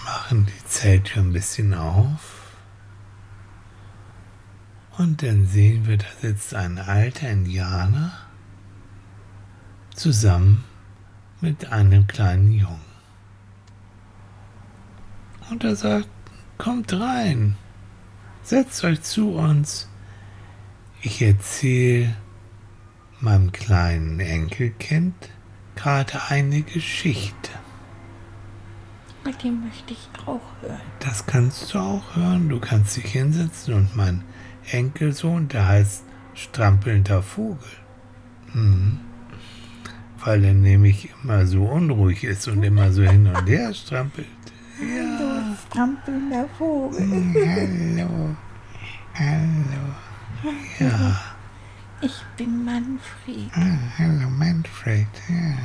machen 0.05 0.47
die 0.47 0.67
Zelttür 0.67 1.21
ein 1.21 1.33
bisschen 1.33 1.75
auf 1.75 2.43
und 4.97 5.23
dann 5.23 5.45
sehen 5.47 5.87
wir, 5.87 5.97
da 5.97 6.05
sitzt 6.21 6.53
ein 6.53 6.77
alter 6.77 7.29
Indianer 7.29 8.22
zusammen 9.95 10.63
mit 11.41 11.71
einem 11.71 12.07
kleinen 12.07 12.51
Jungen. 12.51 12.93
Und 15.49 15.63
er 15.63 15.75
sagt, 15.75 16.09
kommt 16.57 16.93
rein, 16.93 17.55
setzt 18.43 18.83
euch 18.83 19.01
zu 19.01 19.33
uns. 19.33 19.89
Ich 21.01 21.21
erzähle 21.21 22.15
meinem 23.19 23.51
kleinen 23.51 24.19
Enkelkind 24.19 25.15
gerade 25.75 26.21
eine 26.29 26.61
Geschichte. 26.61 27.51
Dem 29.43 29.65
möchte 29.65 29.93
ich 29.93 30.09
auch 30.25 30.41
hören. 30.61 30.79
Das 30.99 31.25
kannst 31.25 31.73
du 31.73 31.79
auch 31.79 32.15
hören. 32.15 32.47
Du 32.47 32.59
kannst 32.59 32.95
dich 32.95 33.05
hinsetzen 33.05 33.73
und 33.73 33.95
mein 33.95 34.23
Enkelsohn, 34.71 35.49
der 35.49 35.67
heißt 35.67 36.03
strampelnder 36.33 37.21
Vogel. 37.21 37.67
Mhm. 38.53 38.99
Weil 40.25 40.45
er 40.45 40.53
nämlich 40.53 41.09
immer 41.21 41.45
so 41.45 41.63
unruhig 41.63 42.23
ist 42.23 42.47
und 42.47 42.63
immer 42.63 42.91
so 42.93 43.03
hin 43.03 43.27
und 43.27 43.45
her 43.47 43.73
strampelt. 43.73 44.27
Ja. 44.79 45.55
strampelnder 45.67 46.47
Vogel. 46.57 47.07
Hallo. 47.07 48.35
Hallo. 49.15 50.53
Ja. 50.79 51.21
Ich 52.01 52.21
bin 52.37 52.65
Manfred. 52.65 53.51
Ah, 53.53 53.77
hallo 53.97 54.29
Manfred. 54.29 55.07
Ja. 55.29 55.55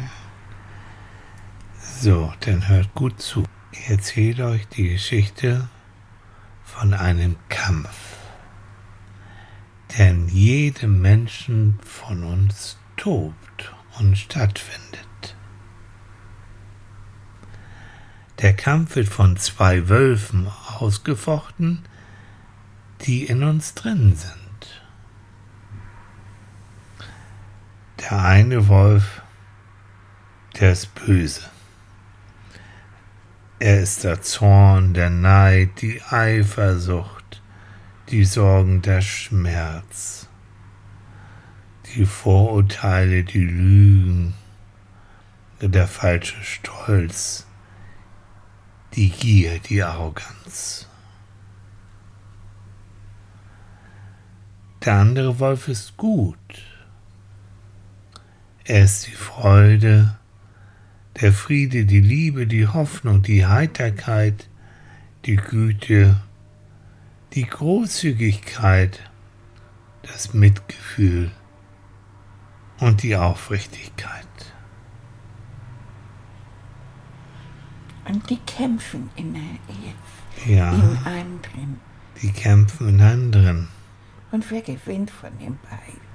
So, 1.80 2.32
dann 2.40 2.68
hört 2.68 2.94
gut 2.94 3.20
zu. 3.20 3.44
Ich 3.72 3.90
erzähle 3.90 4.46
euch 4.46 4.66
die 4.68 4.90
Geschichte 4.90 5.68
von 6.64 6.94
einem 6.94 7.36
Kampf, 7.48 8.16
der 9.96 10.10
in 10.10 10.28
jedem 10.28 11.00
Menschen 11.00 11.78
von 11.82 12.22
uns 12.24 12.76
tobt 12.96 13.47
und 13.98 14.16
stattfindet. 14.16 15.37
Der 18.40 18.54
Kampf 18.54 18.94
wird 18.94 19.08
von 19.08 19.37
zwei 19.37 19.88
Wölfen 19.88 20.48
ausgefochten, 20.78 21.82
die 23.02 23.24
in 23.24 23.42
uns 23.42 23.74
drin 23.74 24.14
sind. 24.14 24.82
Der 27.98 28.24
eine 28.24 28.68
Wolf, 28.68 29.22
der 30.58 30.72
ist 30.72 30.94
böse. 30.94 31.42
Er 33.58 33.80
ist 33.80 34.04
der 34.04 34.22
Zorn, 34.22 34.94
der 34.94 35.11
Neid, 35.11 35.80
die 35.80 36.00
Eifersucht, 36.02 37.42
die 38.08 38.24
Sorgen, 38.24 38.82
der 38.82 39.00
Schmerz, 39.00 40.28
die 41.94 42.07
Vorurteile, 42.07 43.24
die 43.24 43.44
Lügen, 43.44 44.35
der 45.61 45.88
falsche 45.88 46.42
Stolz, 46.42 47.46
die 48.94 49.11
Gier, 49.11 49.59
die 49.59 49.83
Arroganz. 49.83 50.87
Der 54.85 54.94
andere 54.94 55.38
Wolf 55.40 55.68
ist 55.68 55.96
gut. 55.96 56.37
Er 58.64 58.85
ist 58.85 59.07
die 59.07 59.12
Freude, 59.12 60.16
der 61.20 61.33
Friede, 61.33 61.85
die 61.85 62.01
Liebe, 62.01 62.46
die 62.46 62.68
Hoffnung, 62.68 63.22
die 63.22 63.46
Heiterkeit, 63.46 64.48
die 65.24 65.37
Güte, 65.37 66.20
die 67.35 67.44
Großzügigkeit, 67.44 69.01
das 70.03 70.33
Mitgefühl 70.33 71.31
und 72.80 73.02
die 73.02 73.16
Aufrichtigkeit. 73.16 74.26
Und 78.06 78.28
die 78.30 78.38
kämpfen 78.38 79.10
in, 79.16 79.34
der, 79.34 79.42
Ja, 80.54 80.72
in 80.72 80.98
einem 81.04 81.42
drin. 81.42 81.80
die 82.22 82.32
kämpfen 82.32 82.88
in 82.88 83.00
anderen. 83.02 83.68
Und 84.30 84.50
wer 84.50 84.62
gewinnt 84.62 85.10
von 85.10 85.30
den 85.38 85.58
beiden? 85.68 86.08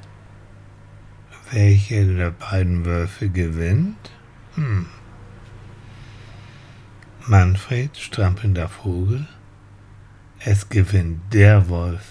Welche 1.51 2.15
der 2.15 2.31
beiden 2.31 2.85
Wölfe 2.85 3.29
gewinnt? 3.29 4.11
Hm. 4.55 4.87
Manfred, 7.27 7.95
strampelnder 7.97 8.67
Vogel. 8.69 9.27
Es 10.39 10.67
gewinnt 10.69 11.21
der 11.33 11.69
Wolf, 11.69 12.05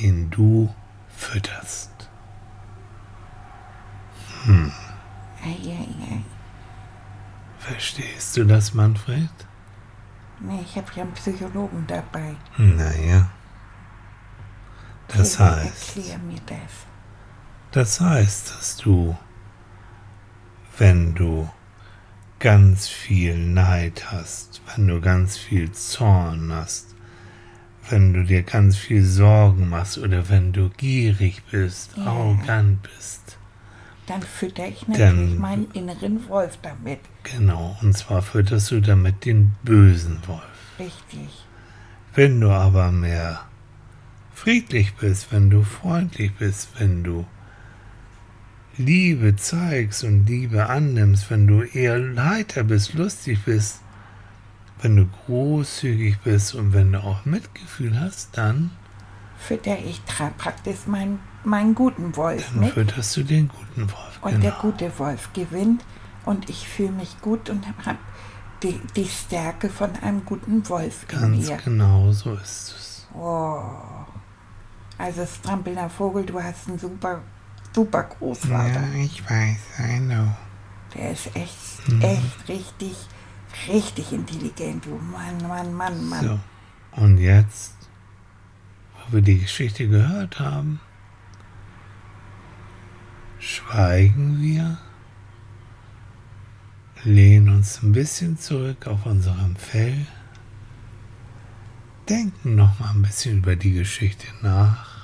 den 0.00 0.30
du 0.30 0.74
fütterst. 1.16 1.93
Eieiei. 4.46 6.22
Verstehst 7.58 8.36
du 8.36 8.44
das, 8.44 8.74
Manfred? 8.74 9.28
Nee, 10.40 10.60
ich 10.64 10.76
habe 10.76 10.86
ja 10.96 11.02
einen 11.02 11.12
Psychologen 11.12 11.84
dabei. 11.86 12.34
Naja. 12.58 13.30
Das 15.08 15.36
Erklär- 15.38 15.64
heißt, 15.64 15.96
Erklär 15.96 16.18
mir 16.18 16.40
das. 16.46 16.58
das 17.72 18.00
heißt, 18.00 18.50
dass 18.58 18.76
du, 18.78 19.16
wenn 20.78 21.14
du 21.14 21.48
ganz 22.38 22.88
viel 22.88 23.36
Neid 23.38 24.10
hast, 24.10 24.60
wenn 24.74 24.88
du 24.88 25.00
ganz 25.00 25.36
viel 25.38 25.72
Zorn 25.72 26.52
hast, 26.52 26.94
wenn 27.88 28.12
du 28.12 28.24
dir 28.24 28.42
ganz 28.42 28.76
viel 28.76 29.04
Sorgen 29.04 29.68
machst 29.68 29.98
oder 29.98 30.28
wenn 30.28 30.52
du 30.52 30.68
gierig 30.70 31.42
bist, 31.50 31.96
Ja. 31.96 32.06
arrogant 32.06 32.82
bist, 32.82 33.38
Dann 34.06 34.20
fütter 34.22 34.66
ich 34.68 34.84
Dann- 34.86 35.16
natürlich 35.16 35.38
meinen 35.38 35.70
inneren 35.72 36.28
Wolf 36.28 36.58
damit. 36.62 37.00
genau, 37.22 37.76
und 37.80 37.96
zwar 37.96 38.20
fütterst 38.22 38.70
du 38.70 38.80
damit 38.80 39.24
den 39.24 39.54
bösen 39.62 40.18
Wolf. 40.26 40.42
Richtig. 40.78 41.46
Wenn 42.14 42.40
du 42.40 42.50
aber 42.50 42.92
mehr 42.92 43.40
friedlich 44.34 44.94
bist, 44.94 45.32
wenn 45.32 45.48
du 45.50 45.62
freundlich 45.62 46.34
bist, 46.34 46.68
wenn 46.78 47.02
du 47.02 47.24
Liebe 48.76 49.36
zeigst 49.36 50.02
und 50.04 50.26
Liebe 50.26 50.68
annimmst, 50.68 51.30
wenn 51.30 51.46
du 51.46 51.62
eher 51.62 52.00
heiter 52.24 52.64
bist, 52.64 52.94
lustig 52.94 53.38
bist, 53.44 53.80
wenn 54.82 54.96
du 54.96 55.06
großzügig 55.26 56.18
bist 56.18 56.54
und 56.54 56.72
wenn 56.72 56.92
du 56.92 56.98
auch 57.02 57.24
Mitgefühl 57.24 57.98
hast, 57.98 58.36
dann, 58.36 58.70
Fütter 59.38 59.78
ich 59.78 60.00
praktisch 60.04 60.86
meinen, 60.86 61.18
meinen 61.46 61.74
guten 61.74 62.16
Wolf 62.16 62.48
dann 62.50 62.60
mit. 62.60 62.72
fütterst 62.74 63.16
du 63.16 63.22
den 63.24 63.48
guten 63.48 63.90
Wolf. 63.90 64.18
Und 64.22 64.42
der 64.42 64.50
Genau. 64.52 64.62
gute 64.62 64.98
Wolf 64.98 65.32
gewinnt 65.32 65.84
und 66.24 66.48
ich 66.48 66.66
fühle 66.68 66.92
mich 66.92 67.20
gut 67.20 67.50
und 67.50 67.66
habe 67.84 67.98
die, 68.62 68.80
die 68.96 69.06
Stärke 69.06 69.68
von 69.68 69.90
einem 70.02 70.24
guten 70.24 70.66
Wolf 70.68 71.04
in 71.12 71.20
Ganz 71.20 71.48
mir. 71.48 71.56
genau 71.58 72.10
so 72.12 72.34
ist 72.34 72.74
es. 72.76 73.06
Oh. 73.14 73.60
Also 74.96 75.26
strampelnder 75.26 75.90
Vogel, 75.90 76.24
du 76.24 76.40
hast 76.42 76.68
einen 76.68 76.78
super, 76.78 77.20
super 77.74 78.04
Großvater. 78.04 78.80
Ja, 78.80 78.94
ich 79.04 79.22
weiß, 79.28 79.56
I 79.80 79.98
know. 80.00 80.28
Der 80.94 81.10
ist 81.10 81.26
echt, 81.34 81.88
Mhm. 81.88 82.00
echt 82.00 82.48
richtig, 82.48 82.96
richtig 83.68 84.12
intelligent. 84.12 84.86
Du 84.86 84.90
Mann, 84.94 85.46
Mann, 85.48 85.74
Mann, 85.74 86.08
Mann. 86.08 86.24
So, 86.94 87.02
und 87.02 87.18
jetzt, 87.18 87.74
wo 89.08 89.14
wir 89.16 89.22
die 89.22 89.40
Geschichte 89.40 89.88
gehört 89.88 90.38
haben, 90.38 90.80
schweigen 93.44 94.40
wir, 94.40 94.78
lehnen 97.04 97.56
uns 97.56 97.82
ein 97.82 97.92
bisschen 97.92 98.38
zurück 98.38 98.86
auf 98.86 99.04
unserem 99.04 99.56
Fell, 99.56 100.06
denken 102.08 102.54
noch 102.54 102.78
mal 102.80 102.90
ein 102.90 103.02
bisschen 103.02 103.38
über 103.38 103.54
die 103.54 103.72
Geschichte 103.72 104.26
nach. 104.42 104.94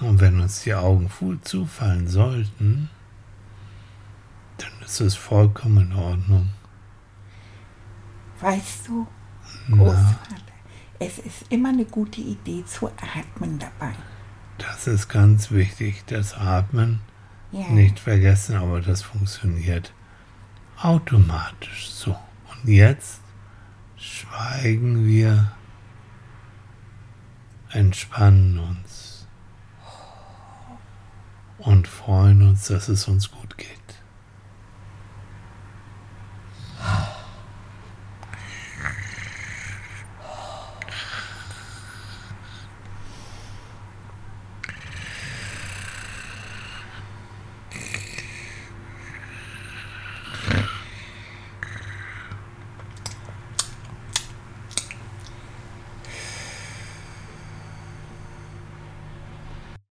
Und 0.00 0.20
wenn 0.20 0.40
uns 0.40 0.62
die 0.62 0.74
Augen 0.74 1.10
zufallen 1.42 2.08
sollten, 2.08 2.88
es 4.84 5.00
ist 5.00 5.16
vollkommen 5.16 5.90
in 5.90 5.96
Ordnung. 5.96 6.48
Weißt 8.40 8.88
du, 8.88 9.06
Großvater, 9.68 10.36
es 10.98 11.18
ist 11.18 11.44
immer 11.50 11.70
eine 11.70 11.84
gute 11.84 12.20
Idee 12.20 12.64
zu 12.64 12.88
atmen 12.88 13.58
dabei. 13.58 13.94
Das 14.60 14.86
ist 14.86 15.08
ganz 15.08 15.50
wichtig, 15.50 16.04
das 16.06 16.34
Atmen. 16.34 17.00
Ja. 17.52 17.66
Nicht 17.68 17.98
vergessen, 17.98 18.56
aber 18.56 18.80
das 18.80 19.02
funktioniert 19.02 19.92
automatisch 20.76 21.90
so. 21.90 22.16
Und 22.50 22.68
jetzt 22.68 23.20
schweigen 23.96 25.06
wir, 25.06 25.52
entspannen 27.70 28.58
uns 28.58 29.26
und 31.58 31.86
freuen 31.86 32.42
uns, 32.48 32.68
dass 32.68 32.88
es 32.88 33.08
uns 33.08 33.30
gut 33.30 33.39
geht. 33.39 33.39